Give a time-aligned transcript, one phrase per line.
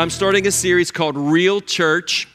[0.00, 2.26] I'm starting a series called Real Church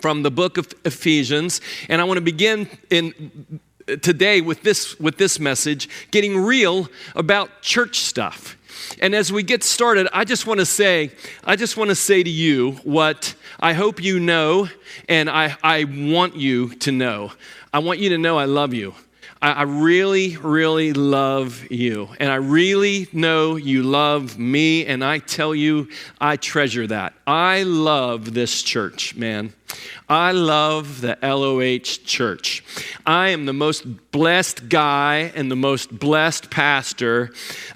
[0.00, 5.16] from the book of Ephesians, and I want to begin in today with this with
[5.16, 8.56] this message, getting real about church stuff.
[9.00, 11.12] And as we get started, I just want to say,
[11.44, 14.68] I just want to say to you what I hope you know,
[15.08, 17.30] and I, I want you to know.
[17.72, 18.96] I want you to know I love you.
[19.42, 22.10] I, really, really love you.
[22.18, 24.84] And I really know you love me.
[24.84, 25.88] And I tell you,
[26.20, 27.14] I treasure that.
[27.26, 29.54] I love this church, man.
[30.08, 32.64] I love the LOH church.
[33.06, 37.30] I am the most blessed guy and the most blessed pastor.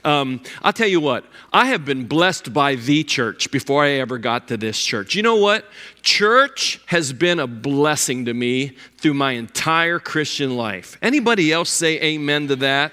[0.04, 4.18] Um, I'll tell you what, I have been blessed by the church before I ever
[4.18, 5.14] got to this church.
[5.14, 5.64] You know what?
[6.02, 10.98] Church has been a blessing to me through my entire Christian life.
[11.00, 12.92] Anybody else say amen to that?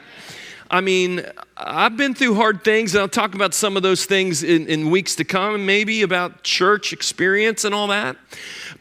[0.69, 1.25] I mean,
[1.63, 4.89] I've been through hard things, and I'll talk about some of those things in, in
[4.89, 8.17] weeks to come, and maybe about church experience and all that.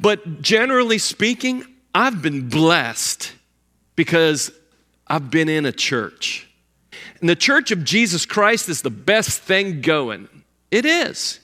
[0.01, 1.65] But generally speaking,
[1.95, 3.33] I've been blessed
[3.97, 4.51] because
[5.07, 6.49] I've been in a church.
[7.21, 10.29] And the church of Jesus Christ is the best thing going.
[10.71, 11.41] It is.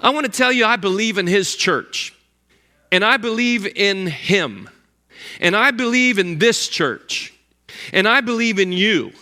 [0.00, 2.14] I want to tell you, I believe in His church,
[2.90, 4.68] and I believe in Him,
[5.40, 7.32] and I believe in this church,
[7.92, 9.12] and I believe in you.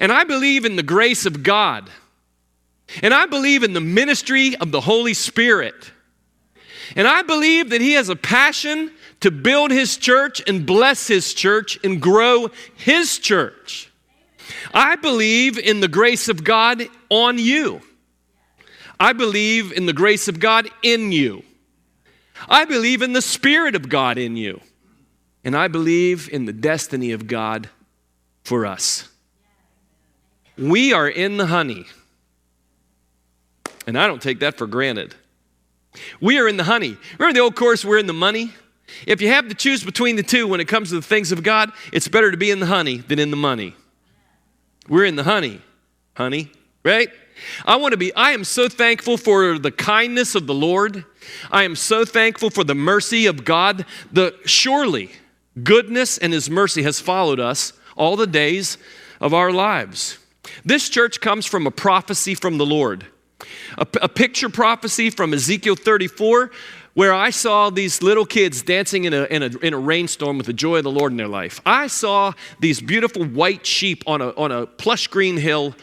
[0.00, 1.90] And I believe in the grace of God.
[3.02, 5.92] And I believe in the ministry of the Holy Spirit.
[6.96, 11.32] And I believe that He has a passion to build His church and bless His
[11.32, 13.90] church and grow His church.
[14.74, 17.80] I believe in the grace of God on you.
[18.98, 21.42] I believe in the grace of God in you.
[22.48, 24.60] I believe in the Spirit of God in you.
[25.44, 27.68] And I believe in the destiny of God
[28.44, 29.08] for us.
[30.62, 31.86] We are in the honey.
[33.86, 35.14] And I don't take that for granted.
[36.20, 36.96] We are in the honey.
[37.18, 38.52] Remember the old course, we're in the money?
[39.06, 41.42] If you have to choose between the two when it comes to the things of
[41.42, 43.74] God, it's better to be in the honey than in the money.
[44.88, 45.60] We're in the honey,
[46.14, 46.50] honey,
[46.84, 47.08] right?
[47.64, 51.04] I want to be, I am so thankful for the kindness of the Lord.
[51.50, 53.84] I am so thankful for the mercy of God.
[54.12, 55.10] The surely
[55.62, 58.78] goodness and his mercy has followed us all the days
[59.20, 60.18] of our lives.
[60.64, 63.06] This church comes from a prophecy from the Lord,
[63.78, 66.50] a, a picture prophecy from Ezekiel 34
[66.94, 70.46] where I saw these little kids dancing in a, in, a, in a rainstorm with
[70.46, 71.60] the joy of the Lord in their life.
[71.64, 75.74] I saw these beautiful white sheep on a, on a plush green hill,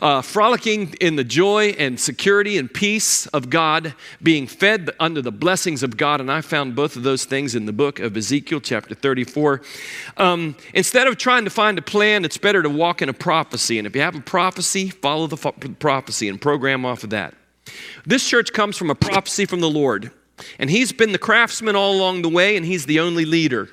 [0.00, 5.32] uh, frolicking in the joy and security and peace of God, being fed under the
[5.32, 6.20] blessings of God.
[6.20, 9.62] And I found both of those things in the book of Ezekiel, chapter 34.
[10.18, 13.78] Um, instead of trying to find a plan, it's better to walk in a prophecy.
[13.78, 15.36] And if you have a prophecy, follow the
[15.78, 17.34] prophecy and program off of that.
[18.04, 20.10] This church comes from a prophecy from the Lord.
[20.58, 23.68] And he's been the craftsman all along the way, and he's the only leader.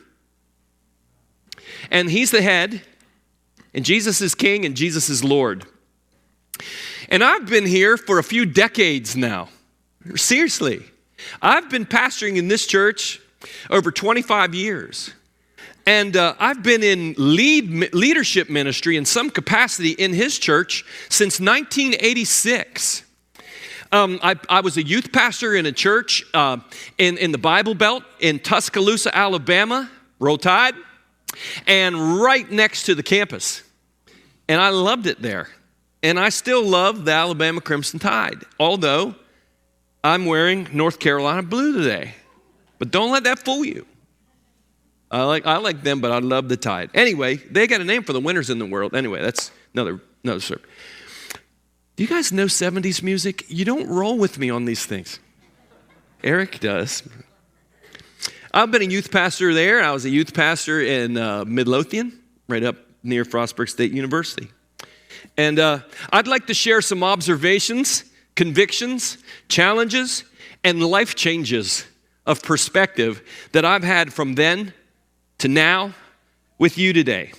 [1.92, 2.81] And he's the head,
[3.74, 5.66] and Jesus is king, and Jesus is Lord.
[7.09, 9.50] And I've been here for a few decades now.
[10.16, 10.84] Seriously.
[11.42, 13.22] I've been pastoring in this church
[13.70, 15.14] over 25 years.
[15.88, 21.40] And uh, I've been in lead leadership ministry in some capacity in his church since
[21.40, 23.04] 1986.
[23.91, 26.57] Um, I, I, was a youth pastor in a church uh,
[26.97, 30.73] in, in the Bible Belt in Tuscaloosa, Alabama, Roll Tide,
[31.68, 33.62] and right next to the campus.
[34.47, 35.50] And I loved it there.
[36.03, 39.16] And I still love the Alabama Crimson Tide, although
[40.03, 42.13] I'm wearing North Carolina blue today.
[42.78, 43.85] But don't let that fool you.
[45.09, 46.90] I like, I like them, but I love the Tide.
[46.94, 48.96] Anyway, they got a name for the winners in the world.
[48.96, 50.62] Anyway, that's another, another story.
[51.95, 53.45] Do you guys know 70s music?
[53.47, 55.19] You don't roll with me on these things.
[56.25, 57.03] Eric does.
[58.53, 59.81] I've been a youth pastor there.
[59.81, 64.49] I was a youth pastor in uh, Midlothian, right up near Frostburg State University.
[65.37, 65.79] And uh,
[66.11, 68.03] I'd like to share some observations,
[68.35, 69.17] convictions,
[69.47, 70.25] challenges,
[70.66, 71.85] and life changes
[72.25, 73.22] of perspective
[73.53, 74.73] that I've had from then
[75.37, 75.93] to now
[76.58, 77.31] with you today.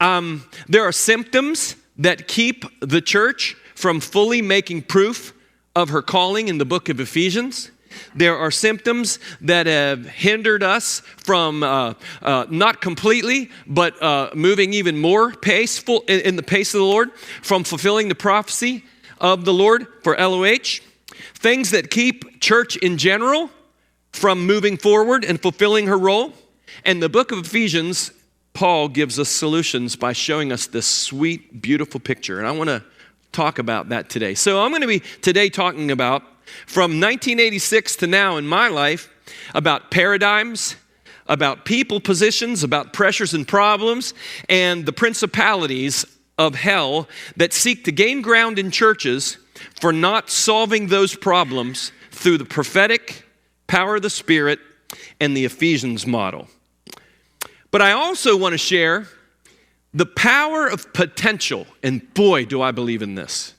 [0.00, 5.34] Um, there are symptoms that keep the church from fully making proof
[5.74, 7.72] of her calling in the book of Ephesians.
[8.14, 14.72] There are symptoms that have hindered us from uh, uh, not completely, but uh, moving
[14.72, 17.12] even more pace full, in, in the pace of the Lord,
[17.42, 18.84] from fulfilling the prophecy
[19.18, 20.78] of the Lord for LOH.
[21.34, 23.50] Things that keep church in general
[24.12, 26.34] from moving forward and fulfilling her role.
[26.84, 28.12] And the book of Ephesians,
[28.54, 32.38] Paul gives us solutions by showing us this sweet, beautiful picture.
[32.38, 32.84] And I want to
[33.32, 34.34] talk about that today.
[34.34, 36.22] So I'm going to be today talking about
[36.66, 39.08] from 1986 to now in my life
[39.54, 40.76] about paradigms,
[41.26, 44.12] about people positions, about pressures and problems,
[44.48, 46.04] and the principalities
[46.38, 49.38] of hell that seek to gain ground in churches
[49.80, 53.24] for not solving those problems through the prophetic
[53.66, 54.58] power of the Spirit
[55.20, 56.48] and the Ephesians model.
[57.70, 59.06] But I also want to share
[59.94, 63.54] the power of potential, and boy, do I believe in this.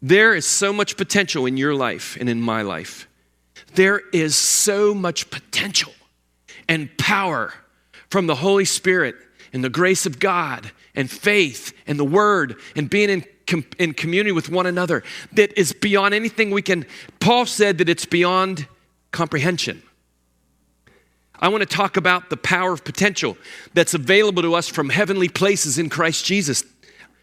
[0.00, 3.08] There is so much potential in your life and in my life.
[3.74, 5.92] There is so much potential
[6.68, 7.52] and power
[8.10, 9.16] from the Holy Spirit
[9.52, 13.94] and the grace of God and faith and the Word and being in, com- in
[13.94, 15.02] community with one another
[15.32, 16.86] that is beyond anything we can.
[17.18, 18.68] Paul said that it's beyond
[19.10, 19.82] comprehension.
[21.40, 23.36] I want to talk about the power of potential
[23.74, 26.64] that's available to us from heavenly places in Christ Jesus.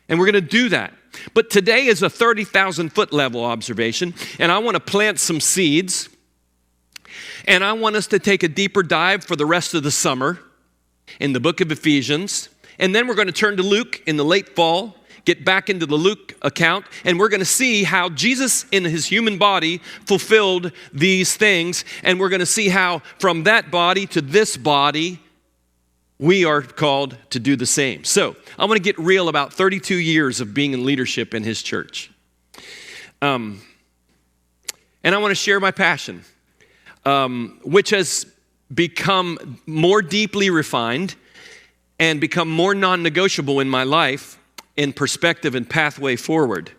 [0.07, 0.93] And we're going to do that.
[1.33, 6.09] But today is a 30,000 foot level observation, and I want to plant some seeds.
[7.47, 10.39] And I want us to take a deeper dive for the rest of the summer
[11.19, 12.49] in the book of Ephesians.
[12.79, 15.85] And then we're going to turn to Luke in the late fall, get back into
[15.85, 20.71] the Luke account, and we're going to see how Jesus in his human body fulfilled
[20.93, 21.83] these things.
[22.03, 25.19] And we're going to see how from that body to this body,
[26.19, 28.03] we are called to do the same.
[28.03, 31.61] So I want to get real about 32 years of being in leadership in his
[31.61, 32.11] church.
[33.21, 33.61] Um,
[35.03, 36.23] and I want to share my passion,
[37.03, 38.25] um, which has
[38.73, 41.15] become more deeply refined
[41.99, 44.37] and become more non negotiable in my life
[44.77, 46.71] in perspective and pathway forward.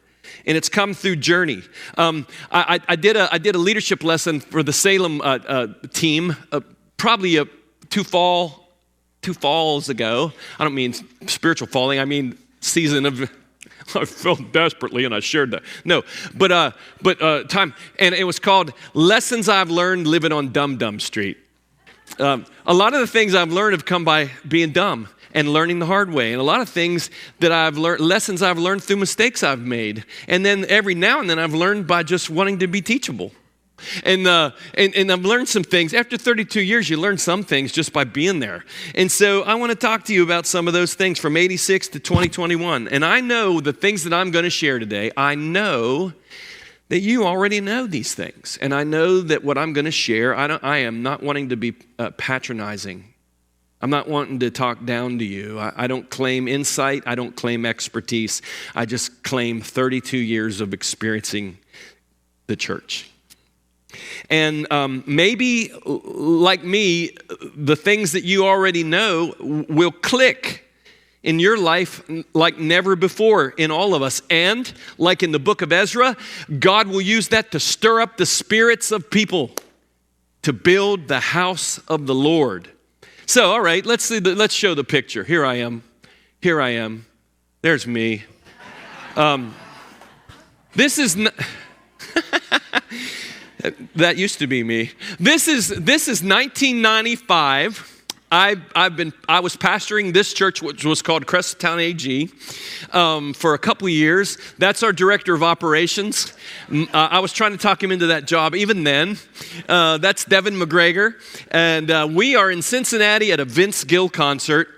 [0.44, 1.62] And it's come through journey.
[1.96, 5.66] Um, I, I, did a, I did a leadership lesson for the Salem uh, uh,
[5.92, 6.60] team, uh,
[6.96, 7.46] probably a,
[7.90, 8.66] two fall
[9.22, 10.32] two falls ago.
[10.56, 10.94] I don't mean
[11.26, 13.30] spiritual falling, I mean season of.
[13.94, 15.62] I felt desperately and I shared that.
[15.84, 16.02] No,
[16.34, 16.70] but uh,
[17.02, 21.38] but uh, time, and it was called "Lessons I've Learned Living on Dumb Dumb Street."
[22.18, 25.78] Um, a lot of the things I've learned have come by being dumb and learning
[25.78, 28.96] the hard way, and a lot of things that I've learned, lessons I've learned through
[28.96, 32.66] mistakes I've made, and then every now and then I've learned by just wanting to
[32.66, 33.30] be teachable.
[34.04, 35.92] And, uh, and, and I've learned some things.
[35.92, 38.64] After 32 years, you learn some things just by being there.
[38.94, 41.88] And so I want to talk to you about some of those things from 86
[41.88, 42.88] to 2021.
[42.88, 46.14] And I know the things that I'm going to share today, I know
[46.88, 48.58] that you already know these things.
[48.60, 51.56] And I know that what I'm going to share, I, I am not wanting to
[51.56, 53.12] be uh, patronizing.
[53.82, 55.58] I'm not wanting to talk down to you.
[55.58, 58.42] I, I don't claim insight, I don't claim expertise.
[58.74, 61.58] I just claim 32 years of experiencing
[62.46, 63.10] the church.
[64.28, 67.16] And um, maybe, like me,
[67.54, 70.64] the things that you already know will click
[71.22, 72.02] in your life
[72.34, 74.22] like never before in all of us.
[74.30, 76.16] And, like in the book of Ezra,
[76.58, 79.50] God will use that to stir up the spirits of people
[80.42, 82.70] to build the house of the Lord.
[83.28, 85.24] So, all right, let's, see the, let's show the picture.
[85.24, 85.82] Here I am.
[86.40, 87.06] Here I am.
[87.60, 88.22] There's me.
[89.16, 89.52] Um,
[90.74, 91.16] this is.
[91.16, 91.30] N-
[93.96, 94.92] that used to be me.
[95.18, 97.95] This is, this is 1995.
[98.30, 102.30] I, I've been, I was pastoring this church, which was called Crescent AG,
[102.92, 104.36] um, for a couple of years.
[104.58, 106.32] That's our director of operations.
[106.70, 109.16] Uh, I was trying to talk him into that job even then.
[109.68, 111.14] Uh, that's Devin McGregor.
[111.52, 114.68] And uh, we are in Cincinnati at a Vince Gill concert.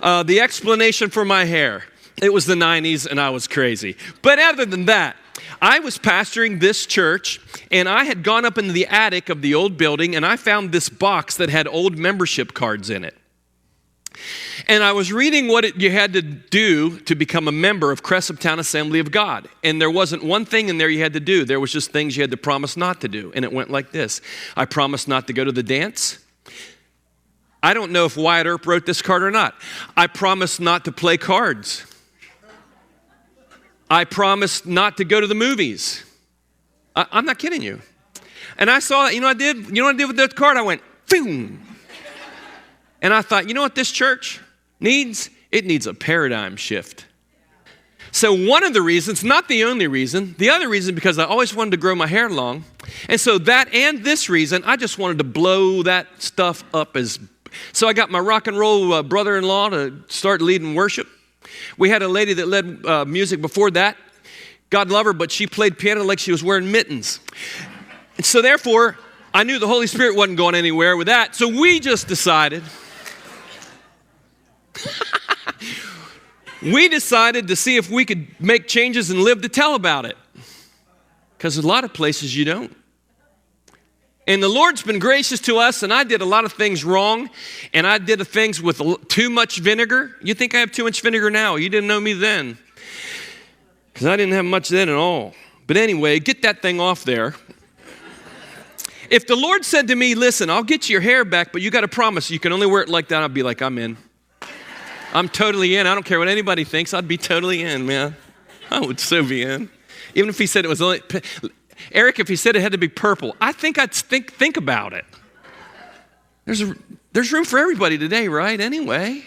[0.00, 1.84] Uh, the explanation for my hair
[2.22, 3.96] it was the 90s and I was crazy.
[4.22, 5.16] But other than that,
[5.60, 9.54] I was pastoring this church, and I had gone up into the attic of the
[9.54, 13.16] old building, and I found this box that had old membership cards in it.
[14.68, 18.02] And I was reading what it, you had to do to become a member of
[18.02, 19.48] Crescent Town Assembly of God.
[19.62, 21.44] And there wasn't one thing in there you had to do.
[21.44, 23.32] There was just things you had to promise not to do.
[23.34, 24.20] And it went like this
[24.56, 26.18] I promised not to go to the dance.
[27.62, 29.54] I don't know if Wyatt Earp wrote this card or not.
[29.96, 31.84] I promised not to play cards.
[33.90, 36.04] I promised not to go to the movies.
[36.94, 37.80] I, am not kidding you.
[38.56, 39.66] And I saw that, you know what I did?
[39.66, 40.56] You know what I did with that card?
[40.56, 41.66] I went, boom.
[43.02, 44.40] And I thought, you know what this church
[44.78, 45.28] needs?
[45.50, 47.06] It needs a paradigm shift.
[48.12, 51.54] So, one of the reasons, not the only reason, the other reason because I always
[51.54, 52.64] wanted to grow my hair long.
[53.08, 57.20] And so, that and this reason, I just wanted to blow that stuff up as.
[57.72, 61.06] So, I got my rock and roll uh, brother in law to start leading worship.
[61.76, 63.96] We had a lady that led uh, music before that.
[64.70, 67.20] God love her, but she played piano like she was wearing mittens.
[68.16, 68.96] And so, therefore,
[69.34, 71.34] I knew the Holy Spirit wasn't going anywhere with that.
[71.34, 72.62] So we just decided
[76.62, 80.16] we decided to see if we could make changes and live to tell about it.
[81.36, 82.76] Because a lot of places you don't.
[84.30, 87.30] And the Lord's been gracious to us, and I did a lot of things wrong,
[87.74, 90.14] and I did things with too much vinegar.
[90.22, 91.56] You think I have too much vinegar now?
[91.56, 92.56] You didn't know me then.
[93.92, 95.34] Because I didn't have much then at all.
[95.66, 97.34] But anyway, get that thing off there.
[99.10, 101.80] If the Lord said to me, Listen, I'll get your hair back, but you got
[101.80, 103.96] to promise you can only wear it like that, I'd be like, I'm in.
[105.12, 105.88] I'm totally in.
[105.88, 106.94] I don't care what anybody thinks.
[106.94, 108.14] I'd be totally in, man.
[108.70, 109.68] I would so be in.
[110.14, 111.00] Even if he said it was only,
[111.92, 114.92] Eric, if he said it had to be purple, I think I'd think, think about
[114.92, 115.04] it.
[116.44, 116.74] There's, a,
[117.12, 118.60] there's room for everybody today, right?
[118.60, 119.24] Anyway.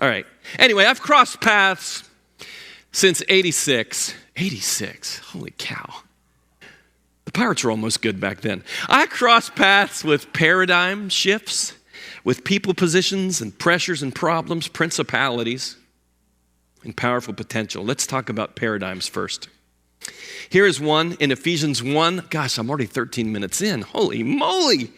[0.00, 0.26] All right.
[0.58, 2.08] Anyway, I've crossed paths
[2.90, 4.14] since 86.
[4.36, 5.18] 86.
[5.18, 6.02] Holy cow.
[7.24, 8.64] The Pirates were almost good back then.
[8.88, 11.74] I crossed paths with paradigm shifts
[12.24, 15.76] with people positions and pressures and problems, principalities,
[16.84, 17.84] and powerful potential.
[17.84, 19.48] Let's talk about paradigms first.
[20.48, 22.26] Here is one in Ephesians 1.
[22.30, 23.82] Gosh, I'm already 13 minutes in.
[23.82, 24.92] Holy moly.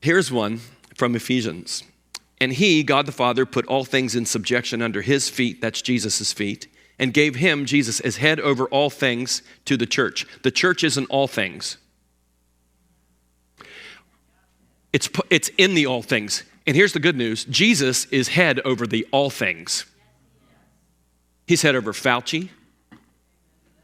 [0.00, 0.60] Here's one
[0.94, 1.84] from Ephesians.
[2.40, 6.32] And he, God the Father, put all things in subjection under his feet, that's Jesus'
[6.32, 6.66] feet,
[6.98, 10.26] and gave him, Jesus, as head over all things to the church.
[10.42, 11.78] The church isn't all things,
[14.92, 16.44] It's, it's in the all things.
[16.66, 19.86] And here's the good news Jesus is head over the all things.
[21.46, 22.50] He's head over Fauci.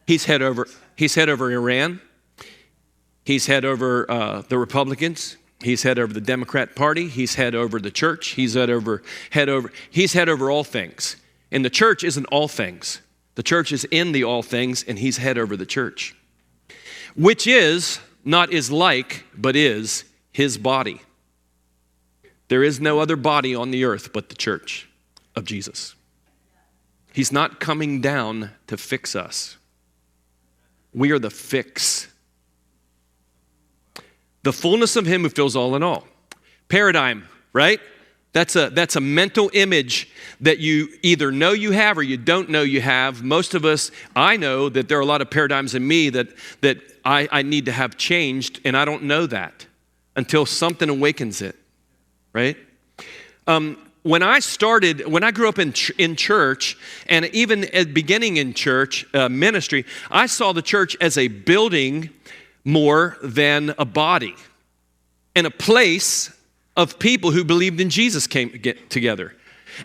[0.08, 2.00] He's head over, he's head over Iran.
[3.26, 5.36] He's head over uh, the Republicans.
[5.60, 7.08] He's head over the Democrat Party.
[7.08, 8.28] He's head over the church.
[8.28, 11.16] He's head over, head over, he's head over all things.
[11.50, 13.02] And the church isn't all things.
[13.34, 16.16] The church is in the all things, and he's head over the church,
[17.14, 21.02] which is, not is like, but is his body.
[22.48, 24.88] There is no other body on the earth but the church
[25.36, 25.94] of Jesus.
[27.12, 29.57] He's not coming down to fix us.
[30.94, 32.08] We are the fix.
[34.42, 36.06] The fullness of Him who fills all in all.
[36.68, 37.80] Paradigm, right?
[38.32, 42.50] That's a, that's a mental image that you either know you have or you don't
[42.50, 43.22] know you have.
[43.22, 46.28] Most of us, I know that there are a lot of paradigms in me that,
[46.60, 49.66] that I, I need to have changed, and I don't know that
[50.14, 51.56] until something awakens it,
[52.32, 52.56] right?
[53.46, 56.76] Um, when I started, when I grew up in, ch- in church,
[57.08, 62.10] and even at beginning in church uh, ministry, I saw the church as a building
[62.64, 64.34] more than a body
[65.34, 66.34] and a place
[66.76, 69.34] of people who believed in Jesus came get together.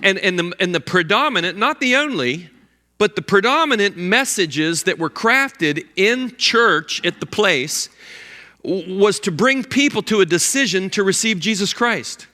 [0.02, 2.50] And, and, the, and the predominant, not the only,
[2.98, 7.90] but the predominant messages that were crafted in church at the place
[8.64, 12.28] was to bring people to a decision to receive Jesus Christ.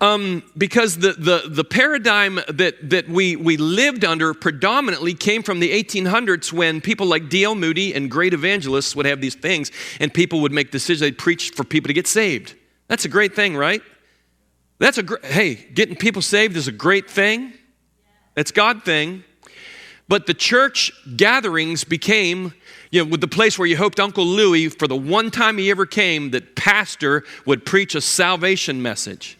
[0.00, 5.60] Um, because the, the, the paradigm that, that we, we lived under predominantly came from
[5.60, 7.54] the 1800s when people like D.L.
[7.54, 11.00] Moody and great evangelists would have these things and people would make decisions.
[11.00, 12.54] They'd preach for people to get saved.
[12.88, 13.82] That's a great thing, right?
[14.78, 17.52] That's a hey, getting people saved is a great thing.
[18.36, 19.24] It's God thing.
[20.08, 22.54] But the church gatherings became,
[22.90, 25.70] you know, with the place where you hoped Uncle Louis, for the one time he
[25.70, 29.36] ever came, that pastor would preach a salvation message.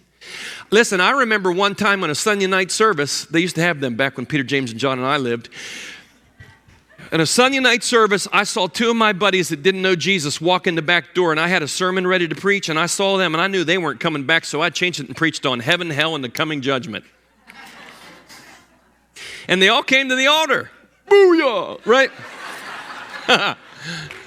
[0.71, 3.97] Listen, I remember one time on a Sunday night service, they used to have them
[3.97, 5.49] back when Peter, James, and John and I lived.
[7.11, 10.41] In a Sunday night service, I saw two of my buddies that didn't know Jesus
[10.41, 12.87] walk in the back door, and I had a sermon ready to preach, and I
[12.87, 15.45] saw them, and I knew they weren't coming back, so I changed it and preached
[15.45, 17.05] on heaven, hell, and the coming judgment
[19.51, 20.71] and they all came to the altar.
[21.09, 22.11] Booyah, right?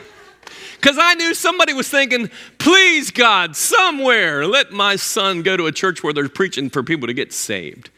[0.83, 5.71] Because I knew somebody was thinking, please, God, somewhere, let my son go to a
[5.71, 7.89] church where they're preaching for people to get saved.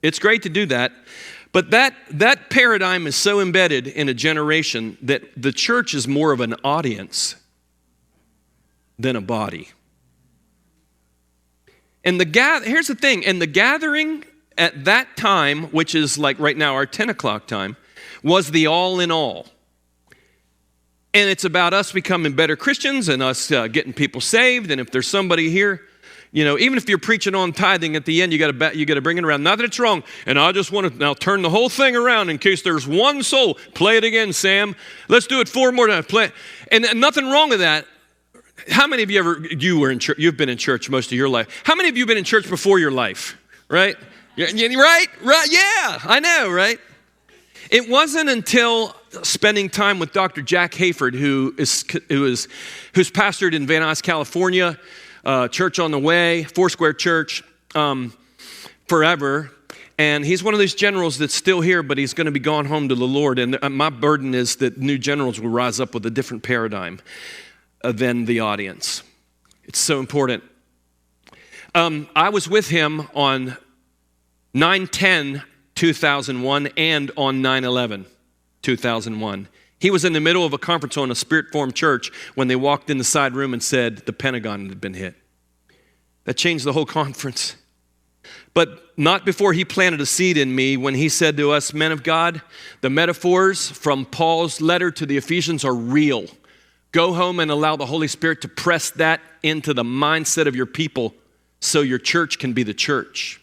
[0.00, 0.92] It's great to do that.
[1.52, 6.32] But that, that paradigm is so embedded in a generation that the church is more
[6.32, 7.36] of an audience
[8.98, 9.68] than a body.
[12.02, 14.24] And the here's the thing, and the gathering
[14.56, 17.76] at that time, which is like right now our 10 o'clock time,
[18.22, 19.48] was the all in all.
[21.14, 24.70] And it's about us becoming better Christians and us uh, getting people saved.
[24.70, 25.82] And if there's somebody here,
[26.34, 28.86] you know, even if you're preaching on tithing at the end, you got to you
[28.86, 29.42] got to bring it around.
[29.42, 30.02] Not that it's wrong.
[30.24, 33.22] And I just want to now turn the whole thing around in case there's one
[33.22, 33.56] soul.
[33.74, 34.74] Play it again, Sam.
[35.08, 36.06] Let's do it four more times.
[36.06, 36.32] Play,
[36.70, 37.86] and, nothing wrong with that.
[38.70, 40.18] How many of you ever you were in church?
[40.18, 41.62] You've been in church most of your life.
[41.64, 43.36] How many of you been in church before your life?
[43.68, 43.96] Right?
[44.80, 45.08] Right?
[45.22, 45.48] Right?
[45.50, 46.78] Yeah, I know, right?
[47.70, 50.42] It wasn't until spending time with Dr.
[50.42, 52.48] Jack Hayford, who is, who is
[52.94, 54.78] who's pastored in Van Nuys, California,
[55.24, 57.42] uh, Church on the Way, Foursquare Church,
[57.74, 58.12] um,
[58.88, 59.50] forever.
[59.98, 62.64] And he's one of those generals that's still here, but he's going to be gone
[62.66, 63.38] home to the Lord.
[63.38, 66.98] And uh, my burden is that new generals will rise up with a different paradigm
[67.84, 69.02] uh, than the audience.
[69.64, 70.42] It's so important.
[71.74, 73.56] Um, I was with him on
[74.54, 75.42] 9 10
[75.74, 78.06] 2001 and on 9 11
[78.62, 79.48] 2001.
[79.78, 82.56] He was in the middle of a conference on a spirit formed church when they
[82.56, 85.16] walked in the side room and said the Pentagon had been hit.
[86.24, 87.56] That changed the whole conference.
[88.54, 91.90] But not before he planted a seed in me when he said to us, Men
[91.90, 92.42] of God,
[92.80, 96.26] the metaphors from Paul's letter to the Ephesians are real.
[96.92, 100.66] Go home and allow the Holy Spirit to press that into the mindset of your
[100.66, 101.14] people
[101.60, 103.41] so your church can be the church.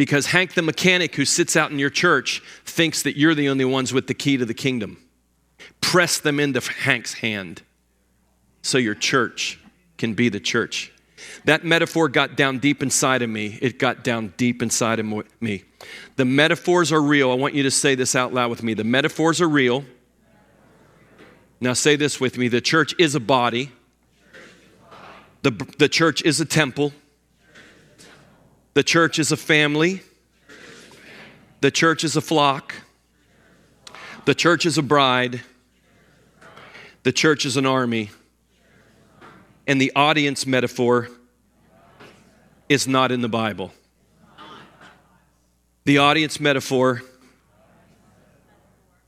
[0.00, 3.66] Because Hank the mechanic who sits out in your church thinks that you're the only
[3.66, 4.96] ones with the key to the kingdom.
[5.82, 7.60] Press them into Hank's hand
[8.62, 9.60] so your church
[9.98, 10.90] can be the church.
[11.44, 13.58] That metaphor got down deep inside of me.
[13.60, 15.64] It got down deep inside of me.
[16.16, 17.30] The metaphors are real.
[17.30, 18.72] I want you to say this out loud with me.
[18.72, 19.84] The metaphors are real.
[21.60, 22.48] Now say this with me.
[22.48, 23.70] The church is a body.
[25.42, 26.94] The, the church is a temple.
[28.74, 30.02] The church is a family.
[31.60, 32.74] The church is a flock.
[34.24, 35.40] The church is a bride.
[37.02, 38.10] The church is an army.
[39.66, 41.08] And the audience metaphor
[42.68, 43.72] is not in the Bible.
[45.84, 47.02] The audience metaphor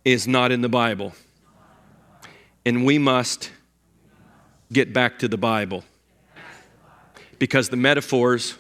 [0.05, 1.15] is not in the Bible.
[2.65, 3.51] And we must
[4.73, 5.85] get back to the Bible
[7.39, 8.57] because the metaphors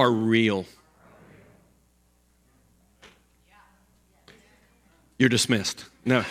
[0.00, 0.66] are real.
[5.18, 5.84] You're dismissed.
[6.04, 6.24] No.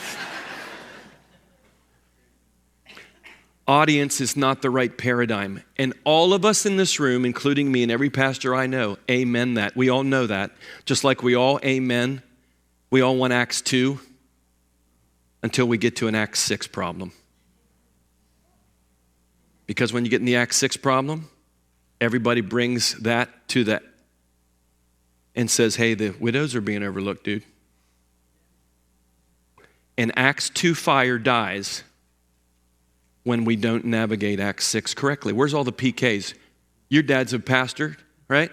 [3.70, 5.62] audience is not the right paradigm.
[5.78, 9.54] And all of us in this room, including me and every pastor I know, amen
[9.54, 9.76] that.
[9.76, 10.50] We all know that.
[10.86, 12.24] Just like we all amen,
[12.90, 14.00] we all want Acts 2
[15.44, 17.12] until we get to an Acts 6 problem.
[19.68, 21.30] Because when you get in the Acts 6 problem,
[22.02, 23.84] everybody brings that to that
[25.36, 27.44] and says, hey, the widows are being overlooked, dude.
[29.98, 31.84] And Acts 2 fire dies
[33.24, 35.34] when we don't navigate Acts 6 correctly.
[35.34, 36.34] Where's all the PKs?
[36.90, 38.52] Your dad's a pastor, right?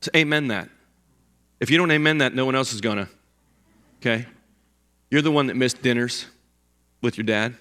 [0.00, 0.68] So amen that.
[1.60, 3.08] If you don't amen that, no one else is going to.
[4.00, 4.26] Okay?
[5.10, 6.26] You're the one that missed dinners
[7.02, 7.54] with your dad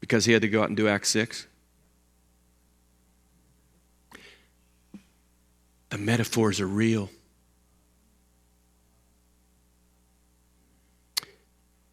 [0.00, 1.46] because he had to go out and do Acts 6.
[5.94, 7.08] The metaphors are real.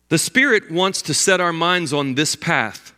[0.09, 2.95] The Spirit wants to set our minds on this path.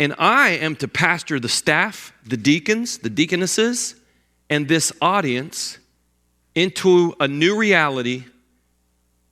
[0.00, 3.94] And I am to pastor the staff, the deacons, the deaconesses,
[4.48, 5.76] and this audience
[6.54, 8.24] into a new reality.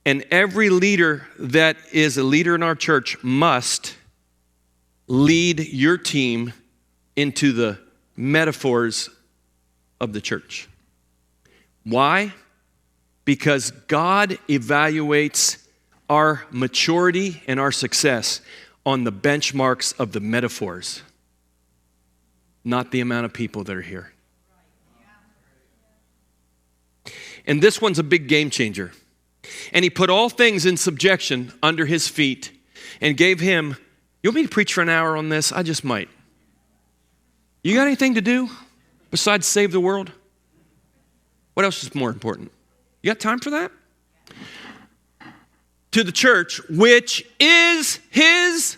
[0.05, 3.97] And every leader that is a leader in our church must
[5.07, 6.53] lead your team
[7.17, 7.79] into the
[8.19, 9.09] metaphors
[10.01, 10.69] of the church.
[11.85, 12.33] Why?
[13.25, 15.65] Because God evaluates
[16.09, 18.41] our maturity and our success
[18.85, 21.03] on the benchmarks of the metaphors,
[22.65, 24.13] not the amount of people that are here.
[27.47, 28.93] And this one's a big game changer.
[29.73, 32.53] And he put all things in subjection under his feet
[33.01, 33.77] and gave him,
[34.23, 35.53] You want me to preach for an hour on this?
[35.53, 36.09] I just might.
[37.63, 38.49] You got anything to do
[39.11, 40.13] besides save the world?
[41.55, 42.53] What else is more important?
[43.03, 43.73] You got time for that?
[45.93, 48.77] to the church, which is his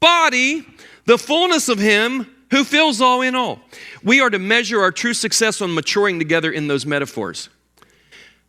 [0.00, 0.66] body,
[1.06, 3.60] the fullness of him who fills all in all.
[4.02, 7.48] We are to measure our true success on maturing together in those metaphors.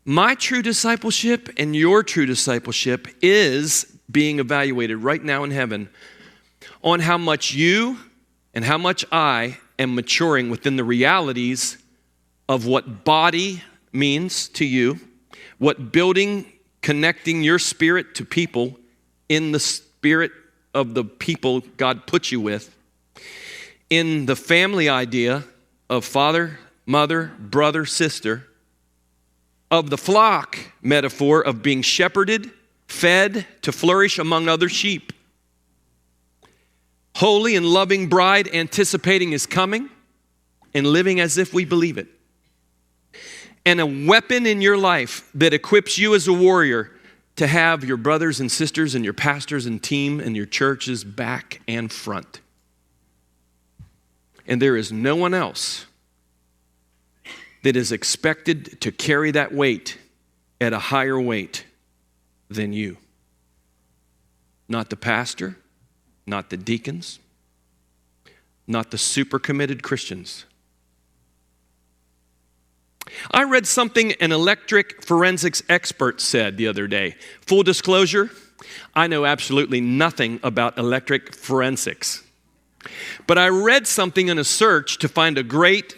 [0.03, 5.89] My true discipleship and your true discipleship is being evaluated right now in heaven
[6.83, 7.97] on how much you
[8.53, 11.77] and how much I am maturing within the realities
[12.47, 14.99] of what body means to you,
[15.57, 18.79] what building connecting your spirit to people
[19.27, 20.31] in the spirit
[20.73, 22.75] of the people God put you with,
[23.89, 25.43] in the family idea
[25.89, 28.45] of father, mother, brother, sister,
[29.71, 32.51] of the flock metaphor of being shepherded,
[32.87, 35.11] fed to flourish among other sheep.
[37.15, 39.89] Holy and loving bride anticipating his coming
[40.73, 42.07] and living as if we believe it
[43.65, 46.91] and a weapon in your life that equips you as a warrior
[47.35, 51.61] to have your brothers and sisters and your pastors and team and your churches back
[51.67, 52.41] and front.
[54.47, 55.87] And there is no one else
[57.63, 59.97] that is expected to carry that weight
[60.61, 61.65] at a higher weight
[62.49, 62.97] than you.
[64.69, 65.57] Not the pastor,
[66.25, 67.19] not the deacons,
[68.67, 70.45] not the super committed Christians.
[73.31, 77.15] I read something an electric forensics expert said the other day.
[77.41, 78.31] Full disclosure,
[78.93, 82.23] I know absolutely nothing about electric forensics.
[83.27, 85.95] But I read something in a search to find a great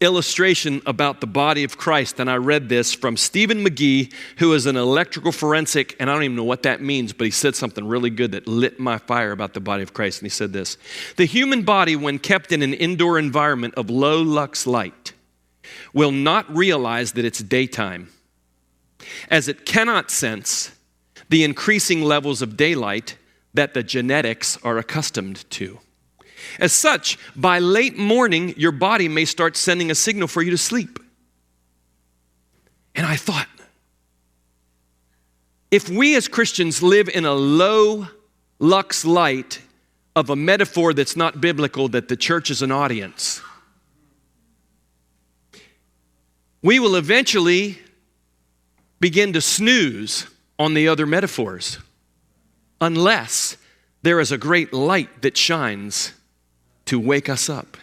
[0.00, 2.20] illustration about the body of Christ.
[2.20, 6.22] And I read this from Stephen McGee, who is an electrical forensic, and I don't
[6.22, 9.32] even know what that means, but he said something really good that lit my fire
[9.32, 10.20] about the body of Christ.
[10.20, 10.78] And he said this
[11.16, 15.12] The human body, when kept in an indoor environment of low lux light,
[15.92, 18.10] will not realize that it's daytime,
[19.30, 20.72] as it cannot sense
[21.28, 23.16] the increasing levels of daylight
[23.52, 25.80] that the genetics are accustomed to.
[26.58, 30.58] As such, by late morning, your body may start sending a signal for you to
[30.58, 30.98] sleep.
[32.94, 33.48] And I thought,
[35.70, 38.08] if we as Christians live in a low
[38.58, 39.60] lux light
[40.16, 43.40] of a metaphor that's not biblical, that the church is an audience,
[46.62, 47.78] we will eventually
[49.00, 50.26] begin to snooze
[50.58, 51.78] on the other metaphors
[52.80, 53.56] unless
[54.02, 56.12] there is a great light that shines
[56.88, 57.76] to wake us up.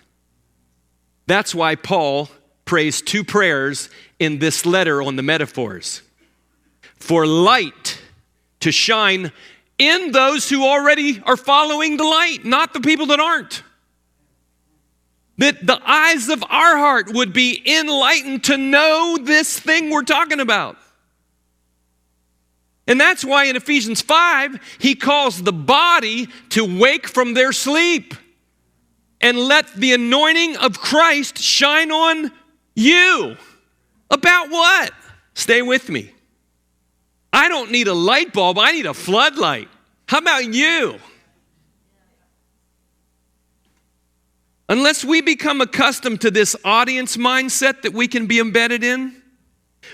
[1.28, 2.28] That's why Paul
[2.65, 6.02] prays two prayers in this letter on the metaphors
[6.96, 8.02] for light
[8.62, 9.32] to shine
[9.78, 13.62] in those who already are following the light, not the people that aren't.
[15.38, 20.39] That the eyes of our heart would be enlightened to know this thing we're talking
[20.39, 20.78] about.
[22.88, 28.15] And that's why in Ephesians 5, he calls the body to wake from their sleep
[29.21, 32.32] and let the anointing of Christ shine on
[32.75, 33.38] you.
[34.12, 34.91] About what?
[35.34, 36.12] Stay with me.
[37.34, 39.67] I don't need a light bulb, I need a floodlight.
[40.08, 40.99] How about you?
[44.67, 49.21] Unless we become accustomed to this audience mindset that we can be embedded in,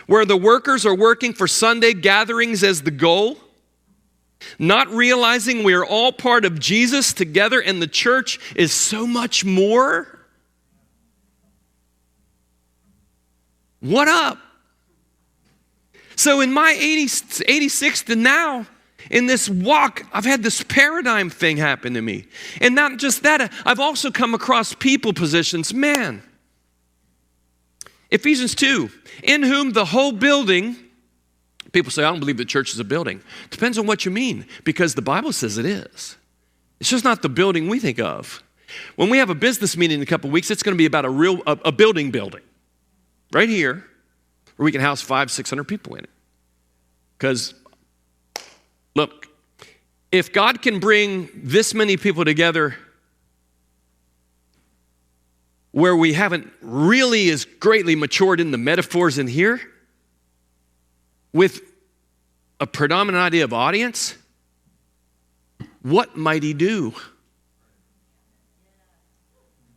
[0.07, 3.37] where the workers are working for Sunday gatherings as the goal,
[4.59, 9.45] not realizing we are all part of Jesus together and the church is so much
[9.45, 10.19] more.
[13.79, 14.37] What up?
[16.15, 18.67] So, in my 80, 86 to now,
[19.09, 22.25] in this walk, I've had this paradigm thing happen to me.
[22.59, 25.73] And not just that, I've also come across people positions.
[25.73, 26.21] Man,
[28.11, 28.89] Ephesians 2,
[29.23, 30.75] in whom the whole building
[31.71, 33.21] People say, I don't believe the church is a building.
[33.49, 36.17] Depends on what you mean, because the Bible says it is.
[36.79, 38.43] It's just not the building we think of.
[38.95, 41.05] When we have a business meeting in a couple weeks, it's going to be about
[41.05, 42.41] a real a, a building building,
[43.31, 43.85] right here,
[44.55, 46.09] where we can house five, six hundred people in it.
[47.17, 47.53] Because,
[48.95, 49.27] look,
[50.11, 52.75] if God can bring this many people together
[55.71, 59.61] where we haven't really as greatly matured in the metaphors in here,
[61.33, 61.61] with
[62.59, 64.15] a predominant idea of audience,
[65.81, 66.93] what might he do?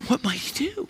[0.07, 0.89] What might he do?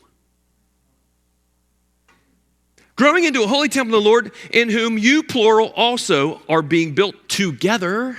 [2.96, 6.94] Growing into a holy temple of the Lord, in whom you, plural, also are being
[6.94, 8.16] built together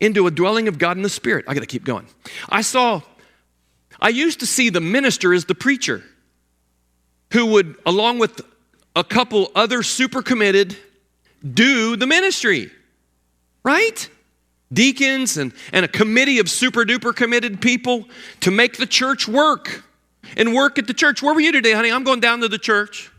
[0.00, 1.46] into a dwelling of God in the Spirit.
[1.48, 2.06] I got to keep going.
[2.48, 3.00] I saw,
[3.98, 6.02] I used to see the minister as the preacher
[7.32, 8.40] who would, along with
[8.94, 10.76] a couple other super committed,
[11.54, 12.70] do the ministry,
[13.62, 14.08] right?
[14.72, 18.06] Deacons and, and a committee of super duper committed people
[18.40, 19.84] to make the church work
[20.36, 21.22] and work at the church.
[21.22, 21.90] Where were you today, honey?
[21.90, 23.10] I'm going down to the church.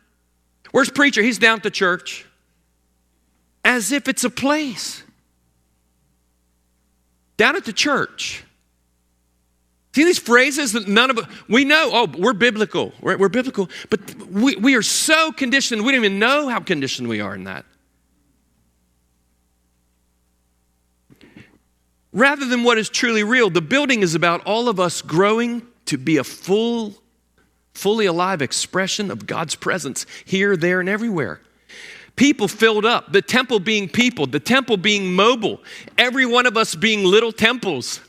[0.72, 1.22] Where's preacher?
[1.22, 2.26] He's down at the church.
[3.63, 5.04] As if it's a place.
[7.38, 8.44] Down at the church.
[9.94, 13.68] See these phrases that none of us, we know, oh, we're biblical, we're, we're biblical,
[13.90, 17.46] but we, we are so conditioned, we don't even know how conditioned we are in
[17.46, 17.66] that.
[22.12, 23.50] Rather than what is truly real.
[23.50, 26.96] The building is about all of us growing to be a full,
[27.74, 31.41] fully alive expression of God's presence here, there, and everywhere.
[32.15, 35.62] People filled up, the temple being people, the temple being mobile,
[35.98, 38.02] every one of us being little temples.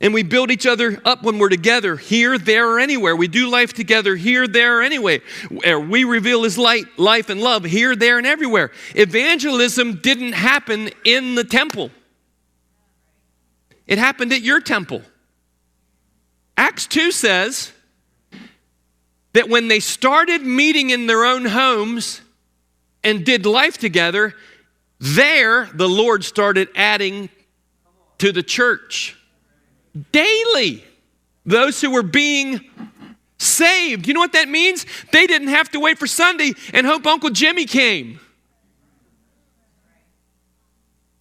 [0.00, 3.16] And we build each other up when we're together, here, there, or anywhere.
[3.16, 5.20] We do life together, here, there, or anywhere.
[5.66, 8.70] Uh, we reveal His light, life, and love here, there, and everywhere.
[8.94, 11.90] Evangelism didn't happen in the temple.
[13.88, 15.02] It happened at your temple.
[16.56, 17.72] Acts 2 says
[19.32, 22.20] that when they started meeting in their own homes
[23.02, 24.34] and did life together,
[25.00, 27.30] there the Lord started adding
[28.18, 29.16] to the church
[30.12, 30.84] daily
[31.46, 32.60] those who were being
[33.38, 34.06] saved.
[34.06, 34.84] You know what that means?
[35.12, 38.20] They didn't have to wait for Sunday and hope Uncle Jimmy came.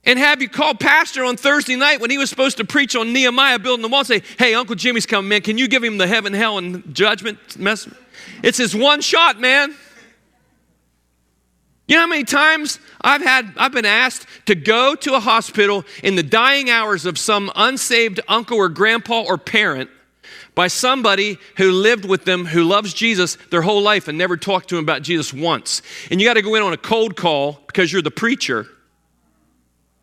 [0.08, 3.12] And have you call Pastor on Thursday night when he was supposed to preach on
[3.12, 5.42] Nehemiah building the wall and say, Hey, Uncle Jimmy's coming, man.
[5.42, 7.90] Can you give him the heaven, hell, and judgment mess?
[8.42, 9.76] It's his one shot, man.
[11.90, 15.84] You know how many times I've had I've been asked to go to a hospital
[16.02, 19.90] in the dying hours of some unsaved uncle or grandpa or parent
[20.56, 24.70] by somebody who lived with them who loves Jesus their whole life and never talked
[24.70, 25.82] to him about Jesus once.
[26.10, 28.68] And you got to go in on a cold call because you're the preacher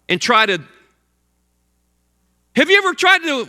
[0.09, 0.61] and try to
[2.57, 3.49] Have you ever tried to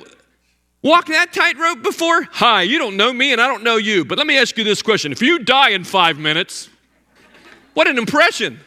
[0.81, 2.23] walk that tightrope before?
[2.31, 4.63] Hi, you don't know me and I don't know you, but let me ask you
[4.63, 5.11] this question.
[5.11, 6.69] If you die in 5 minutes,
[7.73, 8.59] what an impression.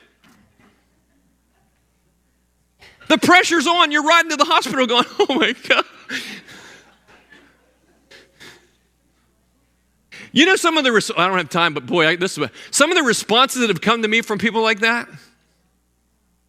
[3.09, 3.91] The pressure's on.
[3.91, 5.85] You're riding to the hospital going, oh my God.
[10.33, 12.49] You know some of the, res- I don't have time, but boy, I, this is,
[12.71, 15.09] some of the responses that have come to me from people like that.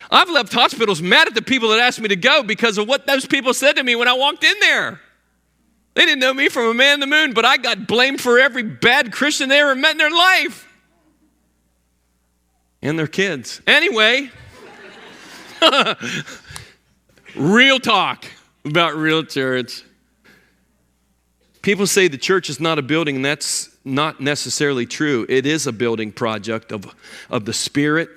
[0.10, 3.06] I've left hospitals mad at the people that asked me to go because of what
[3.06, 5.00] those people said to me when I walked in there.
[5.94, 8.40] They didn't know me from a man in the moon, but I got blamed for
[8.40, 10.68] every bad Christian they ever met in their life
[12.82, 13.62] and their kids.
[13.68, 14.32] Anyway,
[17.36, 18.26] real talk
[18.66, 19.84] about real church.
[21.62, 25.26] People say the church is not a building, and that's not necessarily true.
[25.28, 26.96] It is a building project of,
[27.30, 28.10] of the Spirit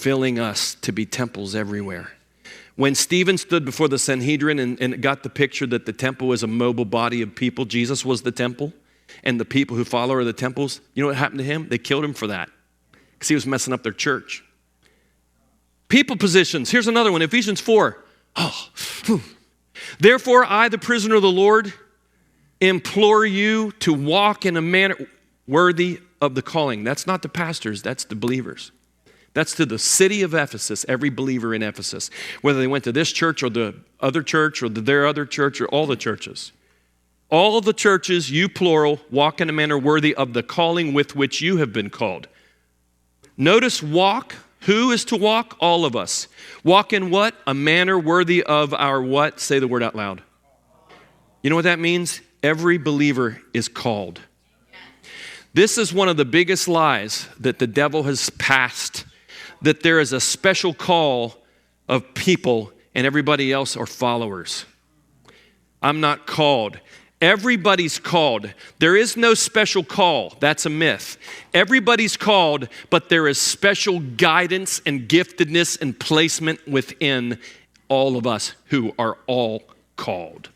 [0.00, 2.12] filling us to be temples everywhere.
[2.76, 6.42] When Stephen stood before the Sanhedrin and, and got the picture that the temple was
[6.42, 8.72] a mobile body of people, Jesus was the temple,
[9.22, 11.68] and the people who follow are the temples, you know what happened to him?
[11.68, 12.48] They killed him for that
[13.12, 14.42] because he was messing up their church.
[15.88, 16.70] People positions.
[16.70, 18.02] Here's another one Ephesians 4.
[18.36, 18.70] Oh,
[19.98, 21.72] Therefore, I, the prisoner of the Lord,
[22.60, 24.96] implore you to walk in a manner
[25.46, 26.84] worthy of the calling.
[26.84, 28.72] That's not the pastors, that's the believers.
[29.32, 32.10] That's to the city of Ephesus, every believer in Ephesus,
[32.42, 35.66] whether they went to this church or the other church or their other church or
[35.66, 36.52] all the churches.
[37.28, 41.40] All the churches, you plural, walk in a manner worthy of the calling with which
[41.40, 42.26] you have been called.
[43.36, 44.34] Notice walk.
[44.64, 45.56] Who is to walk?
[45.60, 46.26] All of us.
[46.64, 47.34] Walk in what?
[47.46, 49.40] A manner worthy of our what?
[49.40, 50.22] Say the word out loud.
[51.42, 52.20] You know what that means?
[52.42, 54.20] Every believer is called.
[55.54, 59.04] This is one of the biggest lies that the devil has passed
[59.62, 61.36] that there is a special call
[61.88, 64.64] of people and everybody else are followers.
[65.82, 66.78] I'm not called.
[67.20, 68.52] Everybody's called.
[68.78, 70.34] There is no special call.
[70.40, 71.18] That's a myth.
[71.52, 77.38] Everybody's called, but there is special guidance and giftedness and placement within
[77.88, 79.62] all of us who are all
[79.96, 80.48] called.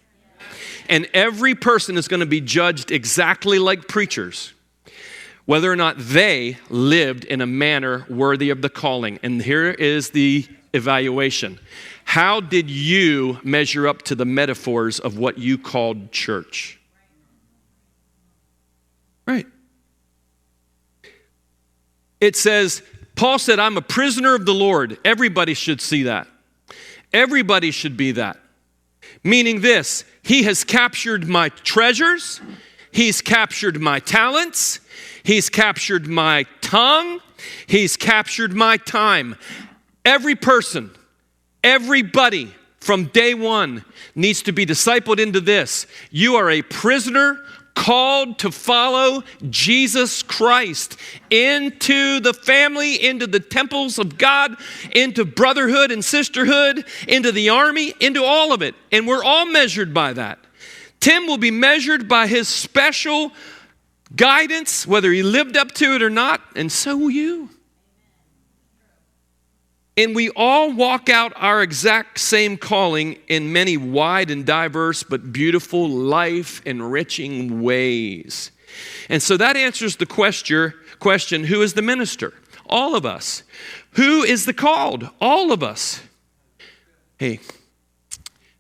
[0.89, 4.55] And every person is going to be judged exactly like preachers,
[5.47, 9.19] whether or not they lived in a manner worthy of the calling.
[9.23, 11.59] And here is the evaluation
[12.05, 16.79] how did you measure up to the metaphors of what you called church?
[19.27, 19.47] Right.
[22.21, 22.83] It says,
[23.17, 24.99] Paul said, I'm a prisoner of the Lord.
[25.05, 26.29] Everybody should see that.
[27.13, 28.39] Everybody should be that.
[29.23, 32.41] Meaning this, he has captured my treasures,
[32.95, 34.81] he's captured my talents,
[35.23, 37.21] he's captured my tongue,
[37.67, 39.37] he's captured my time.
[40.07, 40.91] Every person
[41.65, 45.87] Everybody from day one needs to be discipled into this.
[46.11, 47.39] You are a prisoner
[47.75, 50.99] called to follow Jesus Christ
[51.31, 54.57] into the family, into the temples of God,
[54.95, 58.75] into brotherhood and sisterhood, into the army, into all of it.
[58.93, 60.39] And we're all measured by that.
[61.05, 63.31] Tim will be measured by his special
[64.17, 67.51] guidance, whether he lived up to it or not, and so will you.
[69.99, 75.31] And we all walk out our exact same calling in many wide and diverse but
[75.31, 78.51] beautiful, life enriching ways.
[79.11, 82.33] And so that answers the question, question who is the minister?
[82.65, 83.43] All of us.
[83.97, 85.11] Who is the called?
[85.21, 86.01] All of us.
[87.19, 87.41] Hey,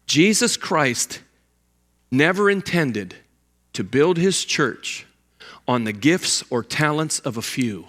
[0.07, 1.21] Jesus Christ
[2.15, 3.17] never intended
[3.73, 5.07] to build his church
[5.67, 7.87] on the gifts or talents of a few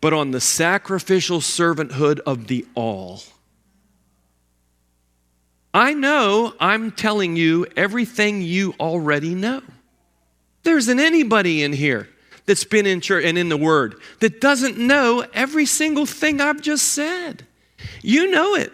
[0.00, 3.22] but on the sacrificial servanthood of the all.
[5.72, 9.62] I know I'm telling you everything you already know.
[10.62, 12.08] There isn't anybody in here
[12.46, 16.60] that's been in church and in the Word that doesn't know every single thing I've
[16.60, 17.46] just said.
[18.02, 18.72] You know it.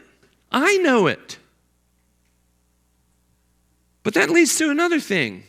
[0.50, 1.38] I know it.
[4.06, 5.42] But that leads to another thing.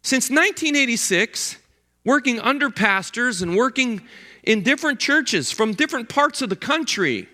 [0.00, 1.58] Since 1986,
[2.06, 4.00] working under pastors and working
[4.42, 7.28] in different churches from different parts of the country,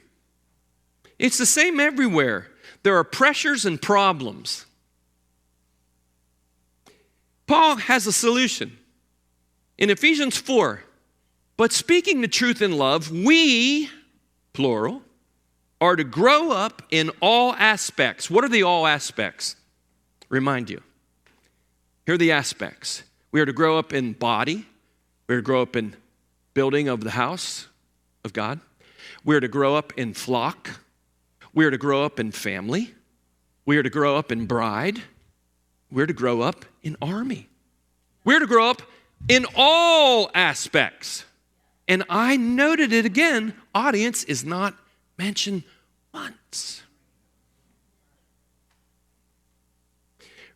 [1.17, 2.49] it's the same everywhere.
[2.83, 4.67] There are pressures and problems.
[7.47, 8.77] Paul has a solution.
[9.79, 10.83] In Ephesians 4,
[11.57, 13.91] but speaking the truth in love, we,
[14.55, 15.03] plural,
[15.81, 18.29] are to grow up in all aspects.
[18.29, 19.55] What are the all aspects?
[20.33, 20.81] Remind you.
[22.07, 23.03] Here are the aspects.
[23.33, 24.67] We are to grow up in body,
[25.27, 25.95] we are to grow up in
[26.55, 27.69] building of the house
[28.25, 28.59] of God,
[29.25, 30.81] we are to grow up in flock,
[31.53, 32.95] we are to grow up in family,
[33.67, 35.03] we are to grow up in bride,
[35.91, 37.49] we're to grow up in army.
[38.25, 38.81] We're to grow up
[39.29, 41.27] in all aspects.
[41.87, 44.75] And I noted it again audience is not
[45.19, 45.65] mentioned
[46.15, 46.82] once.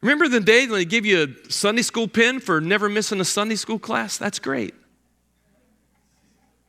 [0.01, 3.57] Remember the day they give you a Sunday school pin for never missing a Sunday
[3.57, 4.19] school class?
[4.19, 4.75] That's great.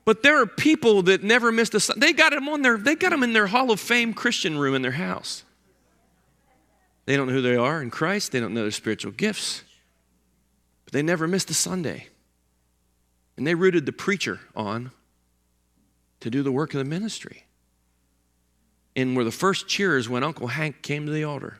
[0.05, 3.09] But there are people that never missed a they got them on their they got
[3.09, 5.43] them in their Hall of Fame Christian room in their house.
[7.05, 9.63] They don't know who they are in Christ, they don't know their spiritual gifts.
[10.85, 12.07] But they never missed a Sunday.
[13.35, 14.91] And they rooted the preacher on
[16.21, 17.43] to do the work of the ministry.
[18.95, 21.59] And were the first cheers when Uncle Hank came to the altar.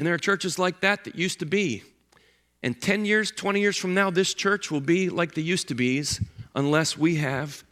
[0.00, 1.82] And there are churches like that that used to be.
[2.62, 5.74] And 10 years, 20 years from now, this church will be like the used to
[5.74, 6.22] be's
[6.54, 7.62] unless we have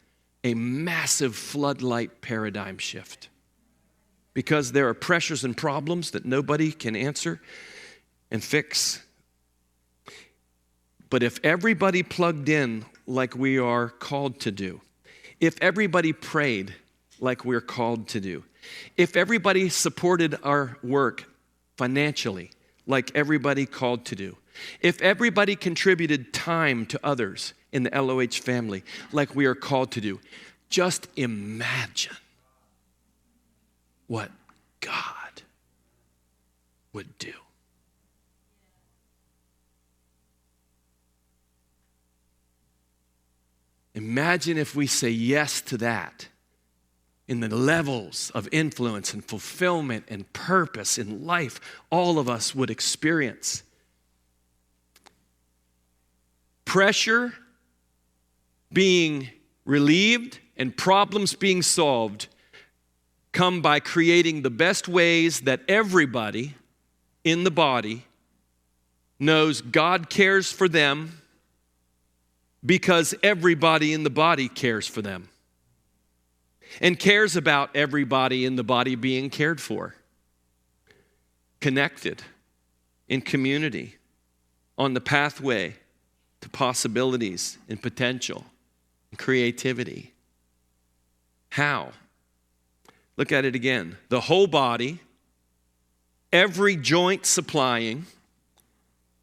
[0.43, 3.29] a massive floodlight paradigm shift.
[4.35, 7.41] Because there are pressures and problems that nobody can answer
[8.29, 9.03] and fix.
[11.09, 14.81] But if everybody plugged in like we are called to do,
[15.39, 16.75] if everybody prayed
[17.19, 18.43] like we're called to do,
[18.97, 21.25] if everybody supported our work
[21.79, 22.51] financially
[22.85, 24.35] like everybody called to do,
[24.81, 30.01] if everybody contributed time to others in the LOH family like we are called to
[30.01, 30.19] do,
[30.69, 32.17] just imagine
[34.07, 34.29] what
[34.81, 35.41] God
[36.91, 37.31] would do.
[43.95, 46.27] Imagine if we say yes to that
[47.29, 51.61] in the levels of influence and fulfillment and purpose in life
[51.91, 53.61] all of us would experience.
[56.65, 57.35] Pressure
[58.73, 59.29] being
[59.63, 62.27] relieved and problems being solved
[63.31, 66.55] come by creating the best ways that everybody
[67.23, 68.05] in the body
[69.19, 71.21] knows God cares for them
[72.65, 75.29] because everybody in the body cares for them
[76.81, 79.95] and cares about everybody in the body being cared for,
[81.59, 82.21] connected
[83.07, 83.95] in community
[84.77, 85.75] on the pathway
[86.41, 88.45] to possibilities and potential
[89.11, 90.13] and creativity.
[91.49, 91.91] How?
[93.17, 93.97] Look at it again.
[94.09, 94.99] The whole body,
[96.31, 98.05] every joint supplying,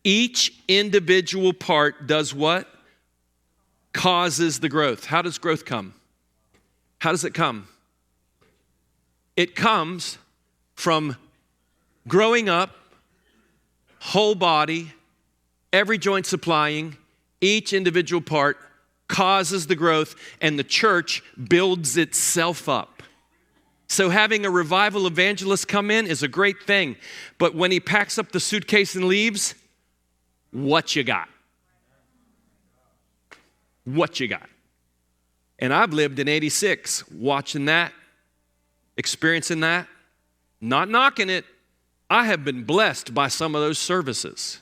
[0.04, 2.68] each individual part does what?
[3.96, 5.06] causes the growth.
[5.06, 5.94] How does growth come?
[6.98, 7.68] How does it come?
[9.37, 10.18] It comes
[10.74, 11.16] from
[12.09, 12.70] growing up,
[14.00, 14.92] whole body,
[15.72, 16.96] every joint supplying,
[17.40, 18.59] each individual part
[19.09, 23.02] causes the growth, and the church builds itself up.
[23.88, 26.96] So, having a revival evangelist come in is a great thing,
[27.38, 29.54] but when he packs up the suitcase and leaves,
[30.50, 31.28] what you got?
[33.87, 34.48] what you got.
[35.59, 37.92] And I've lived in 86 watching that,
[38.96, 39.88] experiencing that,
[40.61, 41.44] not knocking it.
[42.09, 44.61] I have been blessed by some of those services.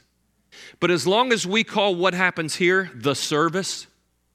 [0.81, 3.87] But as long as we call what happens here the service,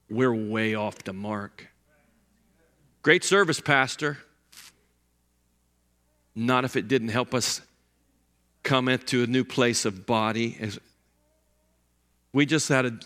[0.10, 1.68] we're way off the mark.
[3.02, 4.18] Great service, Pastor.
[6.36, 7.62] Not if it didn't help us
[8.64, 10.58] come into a new place of body.
[12.34, 13.00] We just had a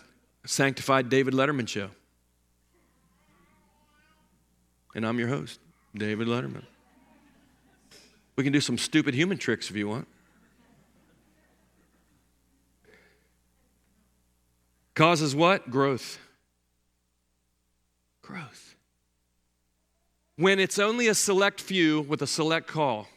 [0.44, 1.90] Sanctified David Letterman Show.
[4.94, 5.58] And I'm your host,
[5.94, 6.64] David Letterman.
[8.36, 10.08] We can do some stupid human tricks if you want.
[14.94, 15.70] Causes what?
[15.70, 16.18] Growth.
[18.22, 18.76] Growth.
[20.36, 23.08] When it's only a select few with a select call.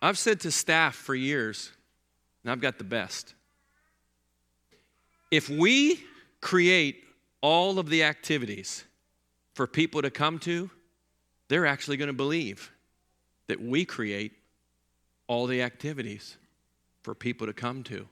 [0.00, 1.70] I've said to staff for years,
[2.42, 3.34] and I've got the best.
[5.30, 6.02] If we
[6.42, 7.03] create
[7.44, 8.84] all of the activities
[9.52, 10.70] for people to come to,
[11.48, 12.72] they're actually going to believe
[13.48, 14.32] that we create
[15.26, 16.38] all the activities
[17.02, 18.08] for people to come to.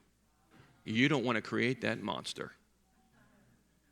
[0.85, 2.53] You don't want to create that monster.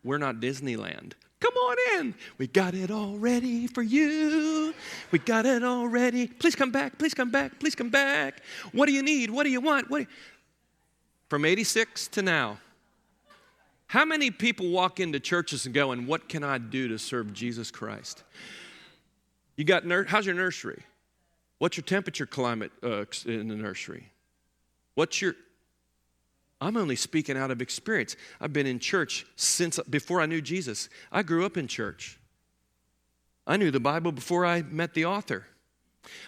[0.04, 1.14] We're not Disneyland.
[1.40, 2.14] Come on in.
[2.36, 4.74] We got it all ready for you.
[5.10, 6.26] We got it all ready.
[6.26, 6.98] Please come back.
[6.98, 7.58] Please come back.
[7.58, 8.42] Please come back.
[8.72, 9.30] What do you need?
[9.30, 9.88] What do you want?
[9.88, 10.06] What you...
[11.30, 12.58] From 86 to now,
[13.90, 17.32] how many people walk into churches and go, and what can I do to serve
[17.32, 18.22] Jesus Christ?
[19.56, 20.84] You got, nur- how's your nursery?
[21.58, 24.12] What's your temperature climate uh, in the nursery?
[24.94, 25.34] What's your,
[26.60, 28.14] I'm only speaking out of experience.
[28.40, 30.88] I've been in church since before I knew Jesus.
[31.10, 32.20] I grew up in church.
[33.44, 35.48] I knew the Bible before I met the author.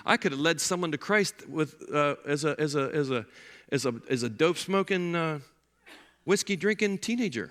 [0.05, 3.25] I could have led someone to Christ with, uh, as, a, as, a, as, a,
[3.71, 5.39] as, a, as a dope smoking, uh,
[6.25, 7.51] whiskey drinking teenager.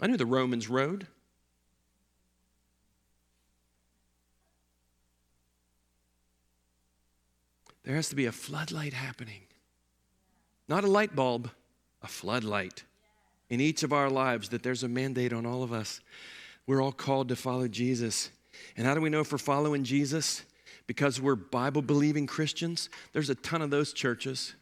[0.00, 1.06] I knew the Romans road.
[7.84, 9.42] There has to be a floodlight happening,
[10.68, 11.50] not a light bulb
[12.06, 12.84] a floodlight
[13.50, 16.00] in each of our lives that there's a mandate on all of us.
[16.66, 18.30] We're all called to follow Jesus.
[18.76, 20.44] And how do we know if we're following Jesus?
[20.86, 22.88] Because we're Bible believing Christians.
[23.12, 24.54] There's a ton of those churches.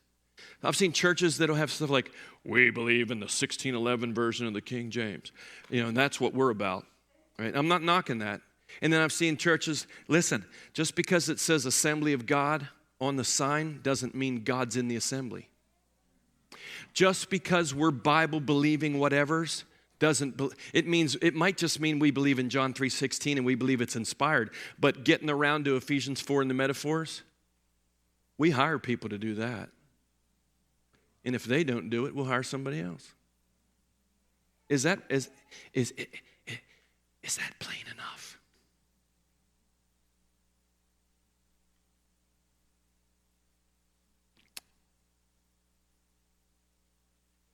[0.62, 2.10] I've seen churches that'll have stuff like,
[2.44, 5.32] we believe in the 1611 version of the King James.
[5.70, 6.86] You know, and that's what we're about.
[7.38, 7.54] Right?
[7.54, 8.40] I'm not knocking that.
[8.82, 12.68] And then I've seen churches, listen, just because it says Assembly of God
[13.00, 15.48] on the sign doesn't mean God's in the assembly.
[16.92, 19.64] Just because we're Bible believing whatevers
[19.98, 20.40] doesn't
[20.72, 23.96] it means it might just mean we believe in John 3:16 and we believe it's
[23.96, 27.22] inspired, but getting around to Ephesians 4 and the metaphors,
[28.36, 29.70] we hire people to do that.
[31.24, 33.12] And if they don't do it, we'll hire somebody else.
[34.68, 35.28] Is that is
[35.72, 35.92] is
[37.22, 38.38] is that plain enough?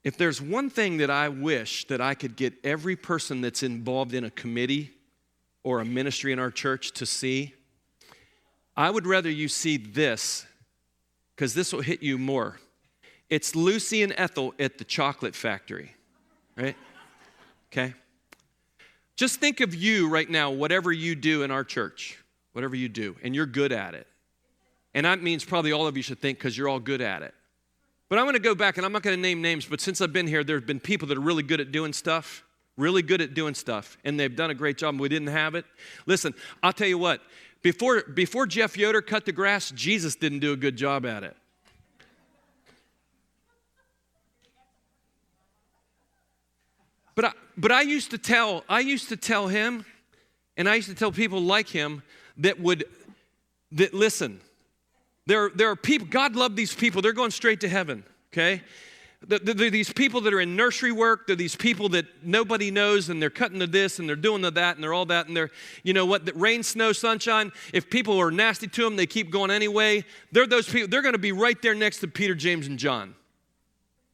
[0.02, 4.14] If there's one thing that I wish that I could get every person that's involved
[4.14, 4.92] in a committee
[5.62, 7.54] or a ministry in our church to see,
[8.76, 10.46] I would rather you see this
[11.36, 12.58] because this will hit you more.
[13.30, 15.94] It's Lucy and Ethel at the chocolate factory,
[16.56, 16.76] right?
[17.72, 17.94] Okay?
[19.16, 22.18] Just think of you right now, whatever you do in our church,
[22.52, 24.08] whatever you do, and you're good at it.
[24.94, 27.32] And that means probably all of you should think because you're all good at it.
[28.08, 30.00] But I'm going to go back, and I'm not going to name names, but since
[30.00, 32.42] I've been here, there have been people that are really good at doing stuff,
[32.76, 35.54] really good at doing stuff, and they've done a great job, and we didn't have
[35.54, 35.64] it.
[36.06, 37.20] Listen, I'll tell you what,
[37.62, 41.36] before, before Jeff Yoder cut the grass, Jesus didn't do a good job at it.
[47.14, 49.84] But I, but I used to tell, I used to tell him,
[50.56, 52.02] and I used to tell people like him
[52.38, 52.84] that would,
[53.72, 54.40] that listen,
[55.26, 57.02] there, there are people, God loved these people.
[57.02, 58.62] They're going straight to heaven, okay?
[59.26, 61.26] There these people that are in nursery work.
[61.26, 64.50] They're these people that nobody knows, and they're cutting the this, and they're doing the
[64.52, 65.50] that, and they're all that, and they're,
[65.82, 67.52] you know what, rain, snow, sunshine.
[67.74, 70.06] If people are nasty to them, they keep going anyway.
[70.32, 73.14] They're those people, they're going to be right there next to Peter, James, and John.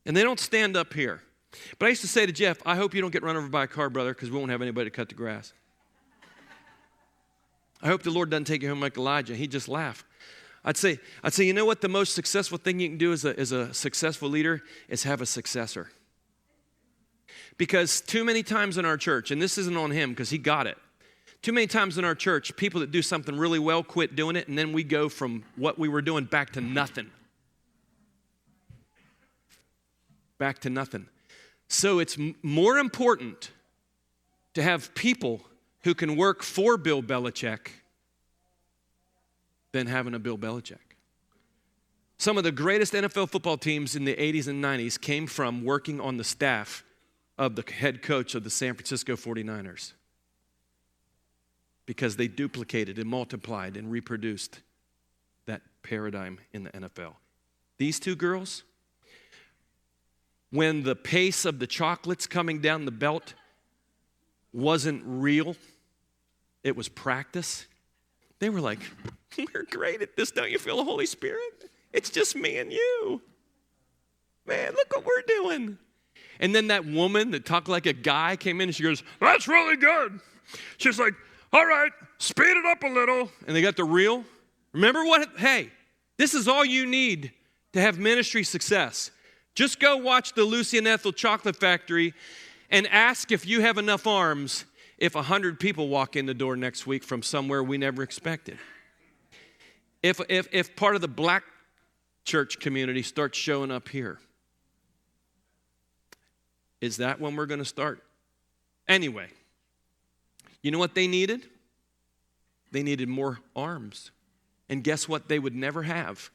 [0.06, 1.22] And they don't stand up here.
[1.78, 3.64] But I used to say to Jeff, I hope you don't get run over by
[3.64, 5.52] a car, brother, because we won't have anybody to cut the grass.
[7.82, 9.34] I hope the Lord doesn't take you home like Elijah.
[9.34, 10.04] He'd just laugh.
[10.64, 11.80] I'd say, I'd say, you know what?
[11.80, 15.20] The most successful thing you can do as a, as a successful leader is have
[15.20, 15.90] a successor.
[17.58, 20.66] Because too many times in our church, and this isn't on him because he got
[20.66, 20.76] it,
[21.42, 24.48] too many times in our church, people that do something really well quit doing it,
[24.48, 27.10] and then we go from what we were doing back to nothing.
[30.38, 31.06] Back to nothing.
[31.68, 33.50] So it's more important
[34.54, 35.42] to have people
[35.82, 37.68] who can work for Bill Belichick
[39.72, 40.78] than having a Bill Belichick.
[42.18, 46.00] Some of the greatest NFL football teams in the 80s and 90s came from working
[46.00, 46.82] on the staff
[47.36, 49.92] of the head coach of the San Francisco 49ers
[51.84, 54.60] because they duplicated and multiplied and reproduced
[55.46, 57.14] that paradigm in the NFL.
[57.78, 58.64] These two girls,
[60.50, 63.34] when the pace of the chocolates coming down the belt
[64.52, 65.56] wasn't real,
[66.62, 67.66] it was practice,
[68.38, 68.80] they were like,
[69.54, 70.30] We're great at this.
[70.30, 71.70] Don't you feel the Holy Spirit?
[71.92, 73.20] It's just me and you.
[74.46, 75.78] Man, look what we're doing.
[76.40, 79.48] And then that woman that talked like a guy came in and she goes, That's
[79.48, 80.20] really good.
[80.78, 81.14] She's like,
[81.52, 83.30] All right, speed it up a little.
[83.46, 84.24] And they got the real.
[84.72, 85.30] Remember what?
[85.36, 85.70] Hey,
[86.16, 87.32] this is all you need
[87.72, 89.10] to have ministry success.
[89.56, 92.12] Just go watch the Lucy and Ethel Chocolate Factory
[92.70, 94.66] and ask if you have enough arms
[94.98, 98.58] if 100 people walk in the door next week from somewhere we never expected.
[100.02, 101.42] If, if, if part of the black
[102.24, 104.18] church community starts showing up here,
[106.82, 108.02] is that when we're going to start?
[108.86, 109.28] Anyway,
[110.60, 111.46] you know what they needed?
[112.72, 114.10] They needed more arms.
[114.68, 116.30] And guess what they would never have?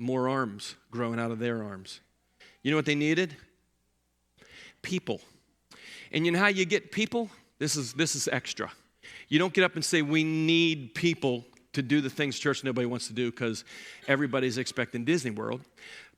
[0.00, 2.00] More arms growing out of their arms.
[2.66, 3.36] You know what they needed?
[4.82, 5.20] People.
[6.10, 7.30] And you know how you get people?
[7.60, 8.72] This is, this is extra.
[9.28, 11.44] You don't get up and say, We need people
[11.74, 13.62] to do the things church nobody wants to do because
[14.08, 15.60] everybody's expecting Disney World.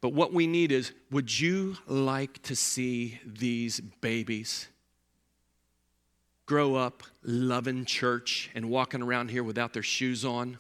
[0.01, 4.69] But what we need is would you like to see these babies
[6.47, 10.59] grow up loving church and walking around here without their shoes on?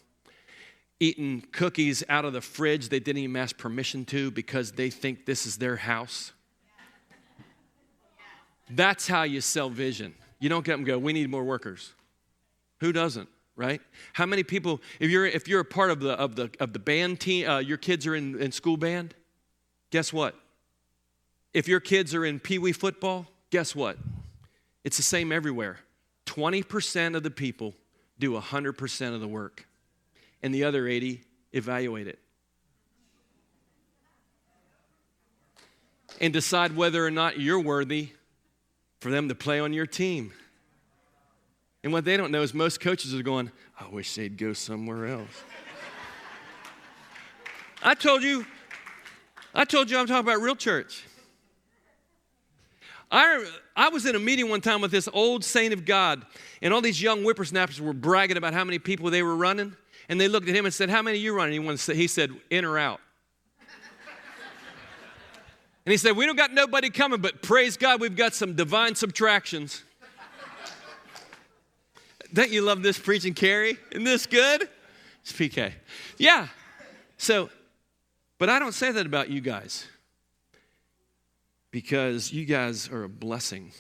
[1.01, 5.27] Eating cookies out of the fridge they didn't even ask permission to because they think
[5.27, 6.33] this is their house.
[8.71, 10.15] That's how you sell vision.
[10.41, 11.95] You don't get them go, we need more workers.
[12.81, 13.29] Who doesn't?
[13.59, 13.83] right
[14.13, 16.79] how many people if you're if you're a part of the of the of the
[16.79, 19.15] band team uh, your kids are in, in school band
[19.91, 20.35] guess what
[21.53, 23.99] if your kids are in pee-wee football guess what
[24.85, 25.81] it's the same everywhere
[26.27, 27.75] 20% of the people
[28.19, 29.67] do 100% of the work
[30.43, 31.23] and the other 80
[31.53, 32.19] evaluate it
[36.21, 38.11] and decide whether or not you're worthy
[39.01, 40.33] for them to play on your team
[41.85, 45.07] and what they don't know is most coaches are going, I wish they'd go somewhere
[45.07, 45.43] else.
[47.83, 48.45] I told you,
[49.55, 51.05] I told you I'm talking about real church.
[53.11, 56.27] I, I was in a meeting one time with this old saint of God,
[56.61, 59.75] and all these young whippersnappers were bragging about how many people they were running.
[60.09, 61.63] And they looked at him and said, How many you running?
[61.77, 63.01] He said, In or out.
[65.85, 68.95] and he said, We don't got nobody coming, but praise God, we've got some divine
[68.95, 69.83] subtractions.
[72.33, 73.79] Don't you love this preaching, Carrie?
[73.91, 74.69] Isn't this good?
[75.23, 75.73] It's PK.
[76.19, 76.49] Yeah.
[77.17, 77.51] So,
[78.39, 79.87] but I don't say that about you guys
[81.71, 83.73] because you guys are a blessing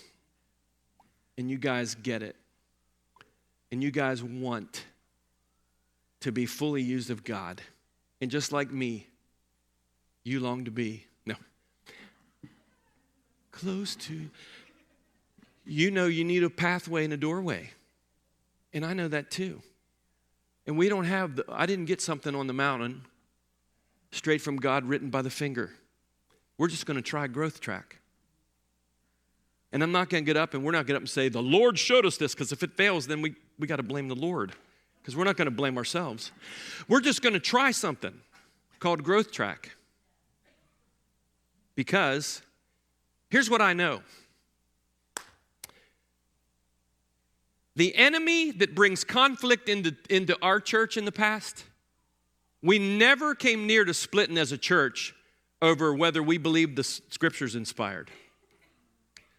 [1.36, 2.36] and you guys get it
[3.70, 4.84] and you guys want
[6.20, 7.60] to be fully used of God.
[8.20, 9.06] And just like me,
[10.24, 11.06] you long to be.
[11.24, 11.34] No.
[13.52, 14.28] Close to.
[15.64, 17.70] You know you need a pathway and a doorway.
[18.72, 19.62] And I know that too.
[20.66, 23.02] And we don't have, the, I didn't get something on the mountain
[24.10, 25.70] straight from God written by the finger.
[26.58, 27.96] We're just going to try growth track.
[29.72, 31.10] And I'm not going to get up and we're not going to get up and
[31.10, 33.82] say, the Lord showed us this, because if it fails, then we, we got to
[33.82, 34.52] blame the Lord,
[35.09, 36.32] because we're not going to blame ourselves.
[36.86, 38.12] We're just going to try something
[38.78, 39.74] called growth track.
[41.74, 42.42] Because
[43.30, 44.02] here's what I know
[47.74, 51.64] The enemy that brings conflict into, into our church in the past,
[52.62, 55.14] we never came near to splitting as a church
[55.62, 58.11] over whether we believe the scripture's inspired.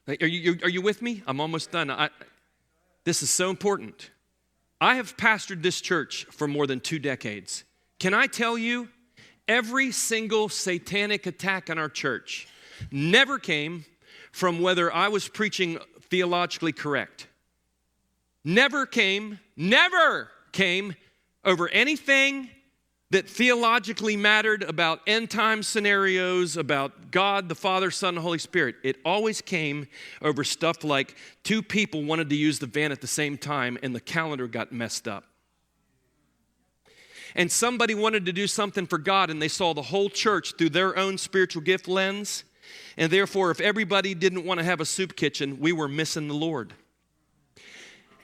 [0.08, 1.22] Are you, are you with me?
[1.28, 1.92] I'm almost done.
[1.92, 2.10] I,
[3.04, 4.10] this is so important.
[4.82, 7.64] I have pastored this church for more than two decades.
[8.00, 8.90] Can I tell you,
[9.48, 12.48] every single satanic attack on our church
[12.92, 13.86] never came
[14.32, 17.28] from whether I was preaching theologically correct
[18.44, 20.96] never came, never came
[21.44, 22.50] over anything
[23.12, 28.76] that theologically mattered about end time scenarios, about God, the Father, Son, and Holy Spirit.
[28.84, 29.88] It always came
[30.22, 33.96] over stuff like two people wanted to use the van at the same time and
[33.96, 35.26] the calendar got messed up.
[37.36, 40.70] And somebody wanted to do something for God and they saw the whole church through
[40.70, 42.44] their own spiritual gift lens.
[42.98, 46.34] And therefore, if everybody didn't want to have a soup kitchen, we were missing the
[46.34, 46.74] Lord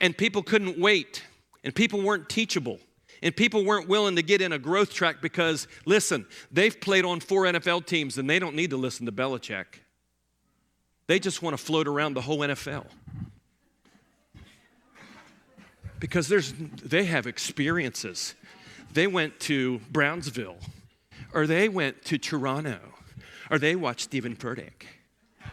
[0.00, 1.22] and people couldn't wait,
[1.64, 2.78] and people weren't teachable.
[3.22, 7.20] And people weren't willing to get in a growth track because, listen, they've played on
[7.20, 9.66] four NFL teams and they don't need to listen to Belichick.
[11.06, 12.86] They just want to float around the whole NFL.
[15.98, 18.34] Because there's, they have experiences.
[18.92, 20.58] They went to Brownsville,
[21.32, 22.78] or they went to Toronto,
[23.50, 24.84] or they watched Steven Furtick.
[25.42, 25.48] I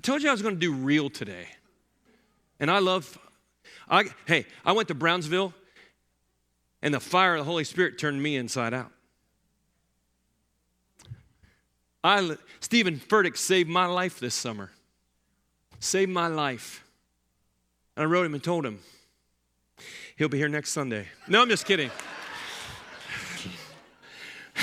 [0.00, 1.46] told you I was going to do real today.
[2.58, 3.18] And I love,
[3.90, 5.52] I, hey, I went to Brownsville
[6.80, 8.92] and the fire of the Holy Spirit turned me inside out.
[12.02, 14.70] I, Steven Furtick saved my life this summer.
[15.80, 16.84] Saved my life.
[17.96, 18.78] And I wrote him and told him,
[20.16, 21.06] he'll be here next Sunday.
[21.28, 21.90] No, I'm just kidding.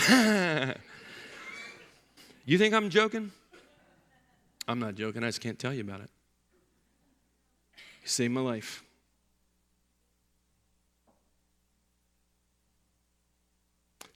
[2.45, 3.31] you think I'm joking?
[4.67, 5.23] I'm not joking.
[5.23, 6.09] I just can't tell you about it.
[8.01, 8.83] You saved my life.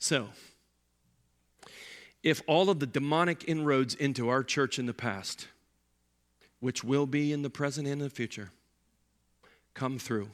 [0.02, 0.30] So,
[2.24, 5.48] if all of the demonic inroads into our church in the past,
[6.60, 8.50] which will be in the present and in the future,
[9.76, 10.32] come through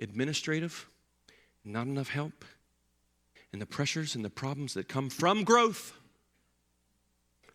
[0.00, 0.88] administrative,
[1.62, 2.42] not enough help,
[3.52, 5.92] and the pressures and the problems that come from growth,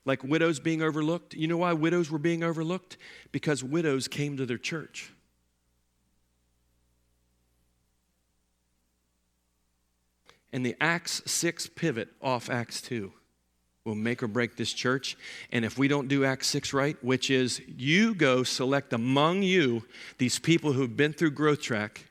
[0.05, 1.33] like widows being overlooked.
[1.33, 2.97] You know why widows were being overlooked?
[3.31, 5.11] Because widows came to their church.
[10.55, 13.11] And the Acts 6 pivot off Acts 2
[13.83, 15.17] will make or break this church.
[15.51, 19.83] And if we don't do Acts 6 right, which is you go select among you
[20.17, 22.05] these people who've been through growth track,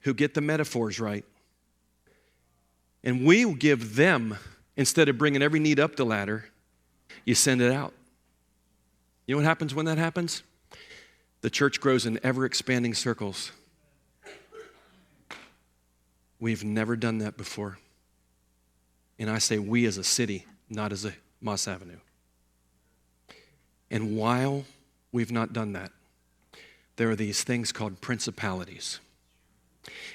[0.00, 1.26] who get the metaphors right,
[3.04, 4.38] and we will give them,
[4.74, 6.46] instead of bringing every need up the ladder,
[7.26, 7.92] you send it out.
[9.26, 10.42] You know what happens when that happens?
[11.42, 13.52] The church grows in ever expanding circles.
[16.42, 17.78] We've never done that before.
[19.16, 22.00] And I say we as a city, not as a Moss Avenue.
[23.92, 24.64] And while
[25.12, 25.92] we've not done that,
[26.96, 28.98] there are these things called principalities.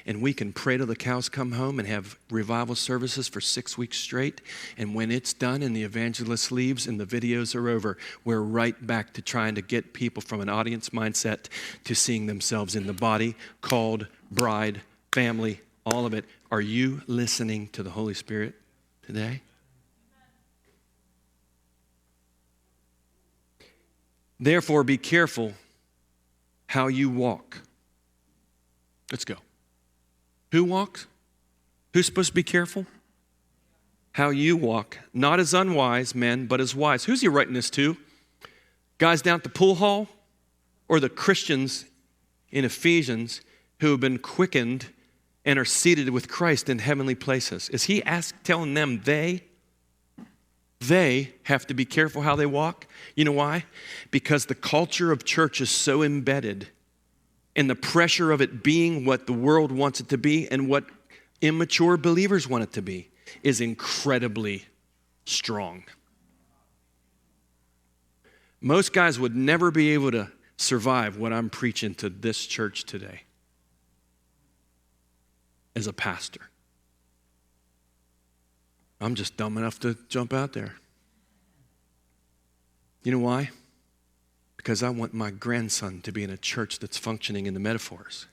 [0.05, 3.77] And we can pray till the cows come home and have revival services for six
[3.77, 4.41] weeks straight.
[4.77, 8.85] And when it's done and the evangelist leaves and the videos are over, we're right
[8.85, 11.45] back to trying to get people from an audience mindset
[11.85, 14.81] to seeing themselves in the body, called, bride,
[15.13, 16.25] family, all of it.
[16.51, 18.55] Are you listening to the Holy Spirit
[19.05, 19.41] today?
[24.37, 25.53] Therefore, be careful
[26.67, 27.61] how you walk.
[29.11, 29.35] Let's go.
[30.51, 31.07] Who walks?
[31.93, 32.85] Who's supposed to be careful?
[34.11, 37.05] How you walk, not as unwise men, but as wise.
[37.05, 37.95] Who's he writing this to?
[38.97, 40.07] Guys down at the pool hall?
[40.89, 41.85] Or the Christians
[42.51, 43.41] in Ephesians
[43.79, 44.87] who have been quickened
[45.47, 47.69] and are seated with Christ in heavenly places?
[47.69, 49.45] Is he ask, telling them they?
[50.79, 52.85] They have to be careful how they walk.
[53.15, 53.63] You know why?
[54.11, 56.67] Because the culture of church is so embedded
[57.55, 60.83] and the pressure of it being what the world wants it to be and what
[61.41, 63.09] immature believers want it to be
[63.41, 64.65] is incredibly
[65.25, 65.85] strong.
[68.59, 73.21] Most guys would never be able to survive what I'm preaching to this church today
[75.77, 76.41] as a pastor.
[78.99, 80.73] I'm just dumb enough to jump out there.
[83.03, 83.51] You know why?
[84.57, 88.25] Because I want my grandson to be in a church that's functioning in the metaphors.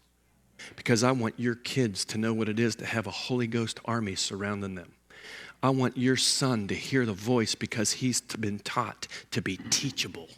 [0.75, 3.79] Because I want your kids to know what it is to have a Holy Ghost
[3.85, 4.93] army surrounding them.
[5.63, 10.29] I want your son to hear the voice because he's been taught to be teachable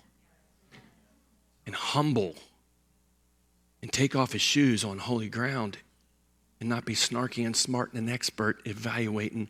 [1.66, 2.34] and humble
[3.80, 5.78] and take off his shoes on holy ground
[6.60, 9.48] and not be snarky and smart and an expert evaluating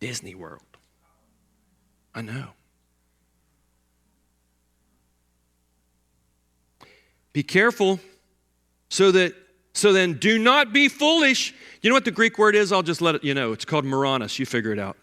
[0.00, 0.62] Disney World.
[2.14, 2.48] I know.
[7.32, 7.98] Be careful
[8.90, 9.34] so that
[9.72, 11.54] so then do not be foolish.
[11.80, 12.72] You know what the Greek word is?
[12.72, 13.52] I'll just let it you know.
[13.52, 14.38] It's called moranos.
[14.38, 14.96] You figure it out.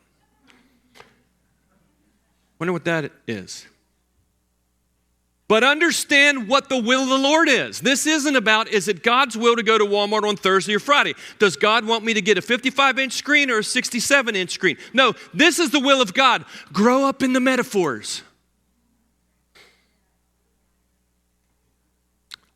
[2.59, 3.65] Wonder what that is.
[5.49, 7.81] But understand what the will of the Lord is.
[7.81, 11.15] This isn't about, is it God's will to go to Walmart on Thursday or Friday?
[11.39, 14.77] Does God want me to get a 55 inch screen or a 67 inch screen?
[14.93, 16.45] No, this is the will of God.
[16.71, 18.21] Grow up in the metaphors.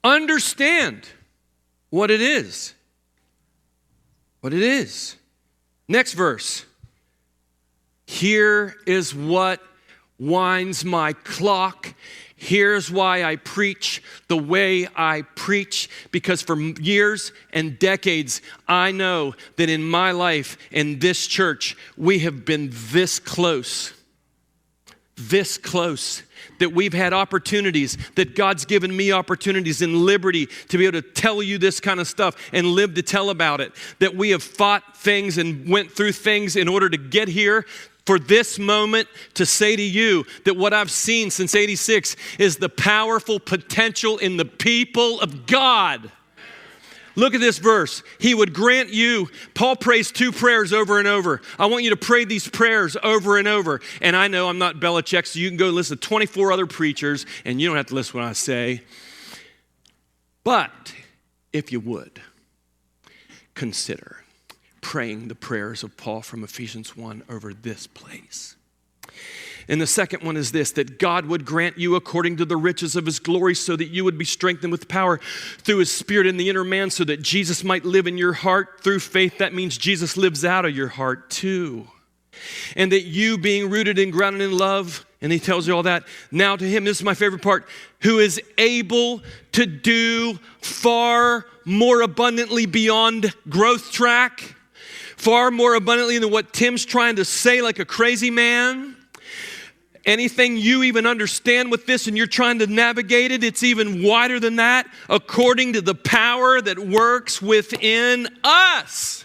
[0.04, 1.10] Understand
[1.90, 2.76] what it is.
[4.42, 5.16] What it is.
[5.88, 6.64] Next verse.
[8.06, 9.64] Here is what
[10.20, 11.96] winds my clock.
[12.44, 19.34] Here's why I preach the way I preach, because for years and decades, I know
[19.56, 23.94] that in my life, in this church, we have been this close.
[25.16, 26.24] This close
[26.60, 31.08] that we've had opportunities, that God's given me opportunities in liberty to be able to
[31.08, 33.72] tell you this kind of stuff and live to tell about it.
[34.00, 37.66] That we have fought things and went through things in order to get here.
[38.06, 42.68] For this moment to say to you that what I've seen since 86 is the
[42.68, 46.12] powerful potential in the people of God.
[47.16, 48.02] Look at this verse.
[48.20, 51.42] He would grant you, Paul prays two prayers over and over.
[51.60, 53.82] I want you to pray these prayers over and over.
[54.02, 57.26] And I know I'm not Belichick, so you can go listen to 24 other preachers,
[57.46, 58.82] and you don't have to listen to what I say.
[60.44, 60.94] But
[61.54, 62.20] if you would,
[63.54, 64.23] consider
[64.84, 68.56] praying the prayers of Paul from Ephesians 1 over this place.
[69.68, 72.96] And the second one is this that God would grant you according to the riches
[72.96, 75.20] of his glory, so that you would be strengthened with power
[75.60, 78.82] through his spirit in the inner man, so that Jesus might live in your heart
[78.84, 79.38] through faith.
[79.38, 81.88] That means Jesus lives out of your heart too.
[82.76, 86.04] And that you, being rooted and grounded in love, and he tells you all that.
[86.32, 87.68] Now, to him, this is my favorite part,
[88.02, 89.22] who is able
[89.54, 94.56] to do far more abundantly beyond growth track,
[95.24, 98.96] far more abundantly than what Tim's trying to say like a crazy man
[100.06, 104.40] anything you even understand with this and you're trying to navigate it, it's even wider
[104.40, 109.24] than that, according to the power that works within us.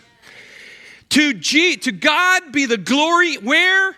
[1.11, 3.96] To, G, to God be the glory where?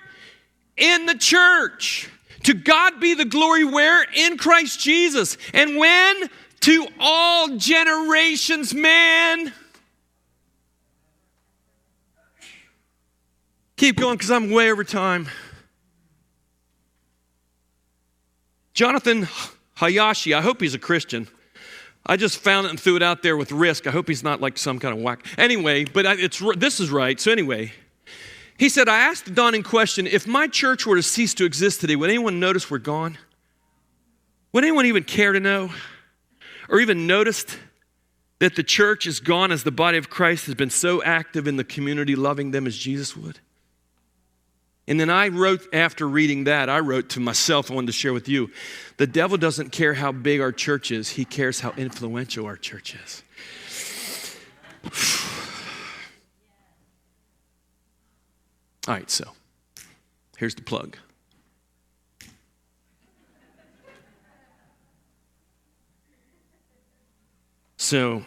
[0.76, 2.08] In the church.
[2.44, 4.06] To God be the glory where?
[4.14, 5.36] In Christ Jesus.
[5.52, 6.30] And when?
[6.60, 9.52] To all generations, man.
[13.80, 15.26] Keep going because I'm way over time.
[18.74, 19.26] Jonathan
[19.76, 21.26] Hayashi, I hope he's a Christian.
[22.04, 23.86] I just found it and threw it out there with risk.
[23.86, 25.24] I hope he's not like some kind of whack.
[25.38, 27.18] Anyway, but it's, this is right.
[27.18, 27.72] So, anyway,
[28.58, 31.80] he said, I asked the dawning question if my church were to cease to exist
[31.80, 33.16] today, would anyone notice we're gone?
[34.52, 35.70] Would anyone even care to know?
[36.68, 37.58] Or even noticed
[38.40, 41.56] that the church is gone as the body of Christ has been so active in
[41.56, 43.40] the community, loving them as Jesus would?
[44.90, 48.12] And then I wrote, after reading that, I wrote to myself, I wanted to share
[48.12, 48.50] with you
[48.96, 52.96] the devil doesn't care how big our church is, he cares how influential our church
[52.96, 53.22] is.
[58.88, 59.30] All right, so
[60.36, 60.96] here's the plug.
[67.76, 68.24] So,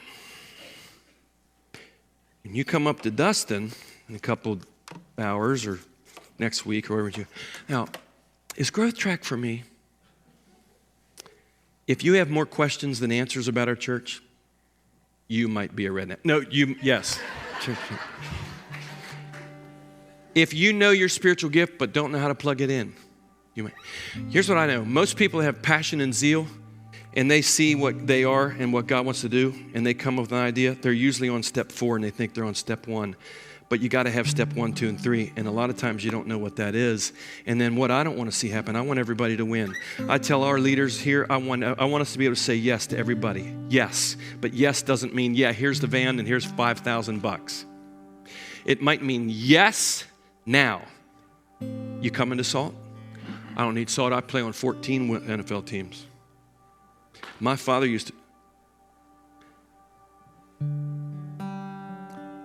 [2.45, 3.73] when you come up to Dustin
[4.07, 4.59] in a couple
[5.17, 5.79] hours or
[6.43, 7.25] next week or wherever you.
[7.69, 7.87] Now,
[8.55, 9.63] is growth track for me?
[11.87, 14.21] If you have more questions than answers about our church,
[15.27, 16.17] you might be a redneck.
[16.23, 17.19] No, you, yes.
[20.35, 22.93] if you know your spiritual gift but don't know how to plug it in,
[23.55, 23.73] you might.
[24.29, 26.45] Here's what I know most people have passion and zeal
[27.15, 30.17] and they see what they are and what God wants to do, and they come
[30.17, 32.87] up with an idea, they're usually on step four and they think they're on step
[32.87, 33.15] one
[33.73, 35.33] but you got to have step one, two, and three.
[35.35, 37.11] And a lot of times you don't know what that is.
[37.47, 39.73] And then what I don't want to see happen, I want everybody to win.
[40.07, 42.53] I tell our leaders here, I want, I want us to be able to say
[42.53, 43.51] yes to everybody.
[43.69, 44.15] Yes.
[44.39, 47.65] But yes doesn't mean, yeah, here's the van and here's 5,000 bucks.
[48.63, 50.03] It might mean yes
[50.45, 50.83] now.
[51.59, 52.75] You come into salt?
[53.57, 54.13] I don't need salt.
[54.13, 56.05] I play on 14 NFL teams.
[57.39, 58.11] My father used
[60.59, 60.92] to,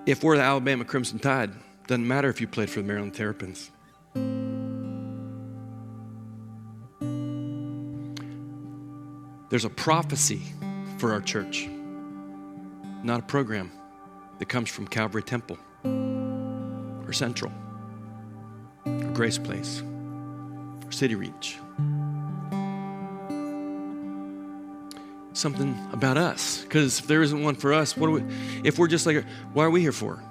[0.09, 1.51] if we're the Alabama Crimson Tide,
[1.87, 3.71] doesn't matter if you played for the Maryland Terrapins.
[9.51, 10.41] There's a prophecy
[10.97, 11.69] for our church,
[13.03, 13.71] not a program
[14.39, 17.53] that comes from Calvary Temple or Central
[18.87, 19.83] or Grace Place
[20.87, 21.59] or City Reach.
[25.39, 26.63] Something about us.
[26.63, 28.25] Because if there isn't one for us, what we,
[28.65, 30.23] if we're just like, why are we here for?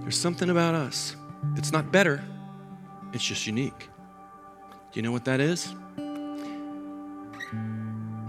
[0.00, 1.14] There's something about us
[1.56, 2.24] It's not better,
[3.12, 3.88] it's just unique.
[4.90, 5.74] Do you know what that is?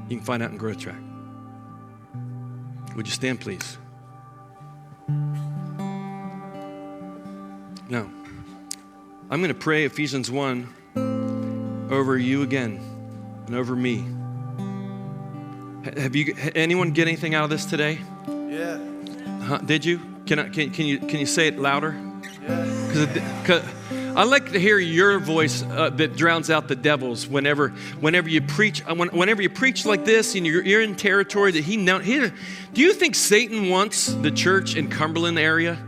[0.07, 0.99] You can find out in Growth Track.
[2.95, 3.77] Would you stand, please?
[7.89, 8.11] Now,
[9.31, 12.79] I'm going to pray Ephesians 1 over you again
[13.47, 14.05] and over me.
[15.83, 17.99] Have you anyone get anything out of this today?
[18.27, 18.79] Yeah.
[19.41, 19.59] Huh?
[19.59, 20.01] Did you?
[20.25, 21.95] Can I, can can you can you say it louder?
[22.43, 23.25] Yeah.
[23.41, 23.63] Because
[24.15, 27.27] I like to hear your voice uh, that drowns out the devil's.
[27.27, 27.69] Whenever
[27.99, 31.63] whenever you preach, uh, whenever you preach like this, and you're, you're in territory that
[31.63, 31.99] he now.
[31.99, 32.29] He,
[32.73, 35.79] do you think Satan wants the church in Cumberland area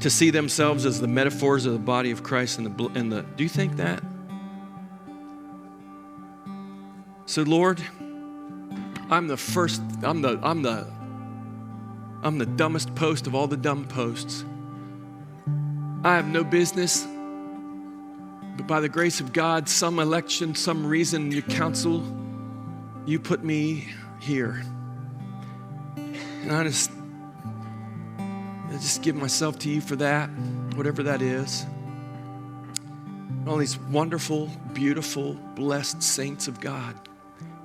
[0.00, 3.22] to see themselves as the metaphors of the body of Christ and the and the?
[3.22, 4.02] Do you think that?
[7.26, 7.82] So Lord.
[9.12, 10.90] I'm the first, I'm the, I'm the,
[12.22, 14.42] I'm the dumbest post of all the dumb posts.
[16.02, 17.06] I have no business,
[18.56, 22.02] but by the grace of God, some election, some reason, your counsel,
[23.04, 23.86] you put me
[24.18, 24.64] here.
[25.96, 26.90] And I just,
[28.18, 30.28] I just give myself to you for that,
[30.74, 31.66] whatever that is.
[33.46, 36.96] All these wonderful, beautiful, blessed saints of God.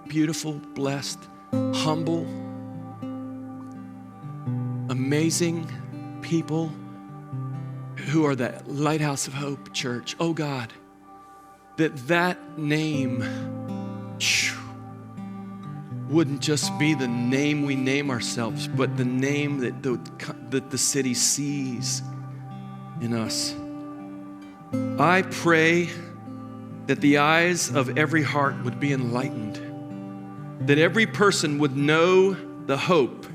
[0.07, 1.19] Beautiful, blessed,
[1.51, 2.25] humble,
[4.89, 5.71] amazing,
[6.21, 6.71] people
[8.09, 10.15] who are the lighthouse of hope church.
[10.19, 10.73] Oh God,
[11.77, 13.23] that that name
[16.09, 19.99] wouldn't just be the name we name ourselves, but the name that the,
[20.49, 22.01] that the city sees
[23.01, 23.53] in us.
[24.99, 25.89] I pray
[26.87, 29.61] that the eyes of every heart would be enlightened,
[30.61, 32.35] that every person would know
[32.65, 33.25] the hope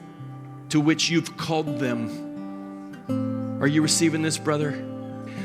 [0.71, 3.59] to which you've called them.
[3.61, 4.73] Are you receiving this, brother?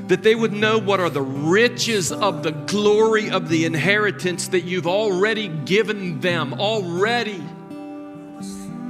[0.07, 4.61] That they would know what are the riches of the glory of the inheritance that
[4.61, 7.43] you've already given them, already.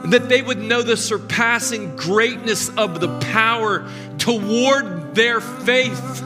[0.06, 6.24] That they would know the surpassing greatness of the power toward their faith.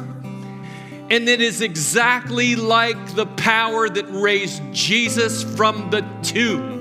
[1.12, 6.80] And it is exactly like the power that raised Jesus from the tomb.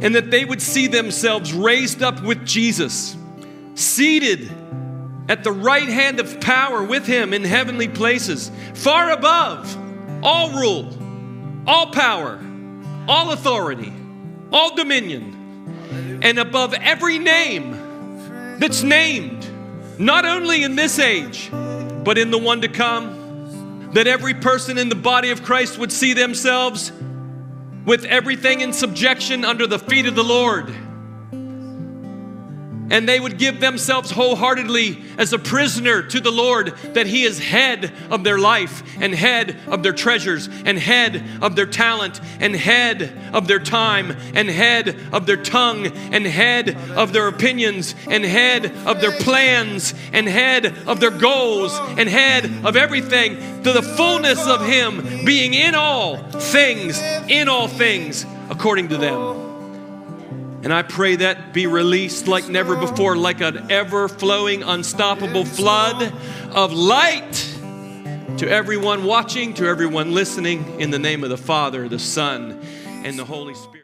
[0.00, 3.14] And that they would see themselves raised up with Jesus,
[3.74, 4.50] seated
[5.28, 9.76] at the right hand of power with Him in heavenly places, far above
[10.24, 10.88] all rule,
[11.66, 12.40] all power,
[13.06, 13.92] all authority,
[14.50, 17.72] all dominion, and above every name
[18.58, 19.46] that's named,
[19.98, 21.50] not only in this age,
[22.06, 23.90] but in the one to come.
[23.94, 26.92] That every person in the body of Christ would see themselves
[27.84, 30.72] with everything in subjection under the feet of the Lord.
[32.88, 37.38] And they would give themselves wholeheartedly as a prisoner to the Lord, that He is
[37.38, 42.54] head of their life, and head of their treasures, and head of their talent, and
[42.54, 48.24] head of their time, and head of their tongue, and head of their opinions, and
[48.24, 53.82] head of their plans, and head of their goals, and head of everything, to the
[53.82, 59.55] fullness of Him being in all things, in all things, according to them.
[60.62, 66.12] And I pray that be released like never before, like an ever flowing, unstoppable flood
[66.50, 67.32] of light
[68.38, 73.18] to everyone watching, to everyone listening, in the name of the Father, the Son, and
[73.18, 73.75] the Holy Spirit.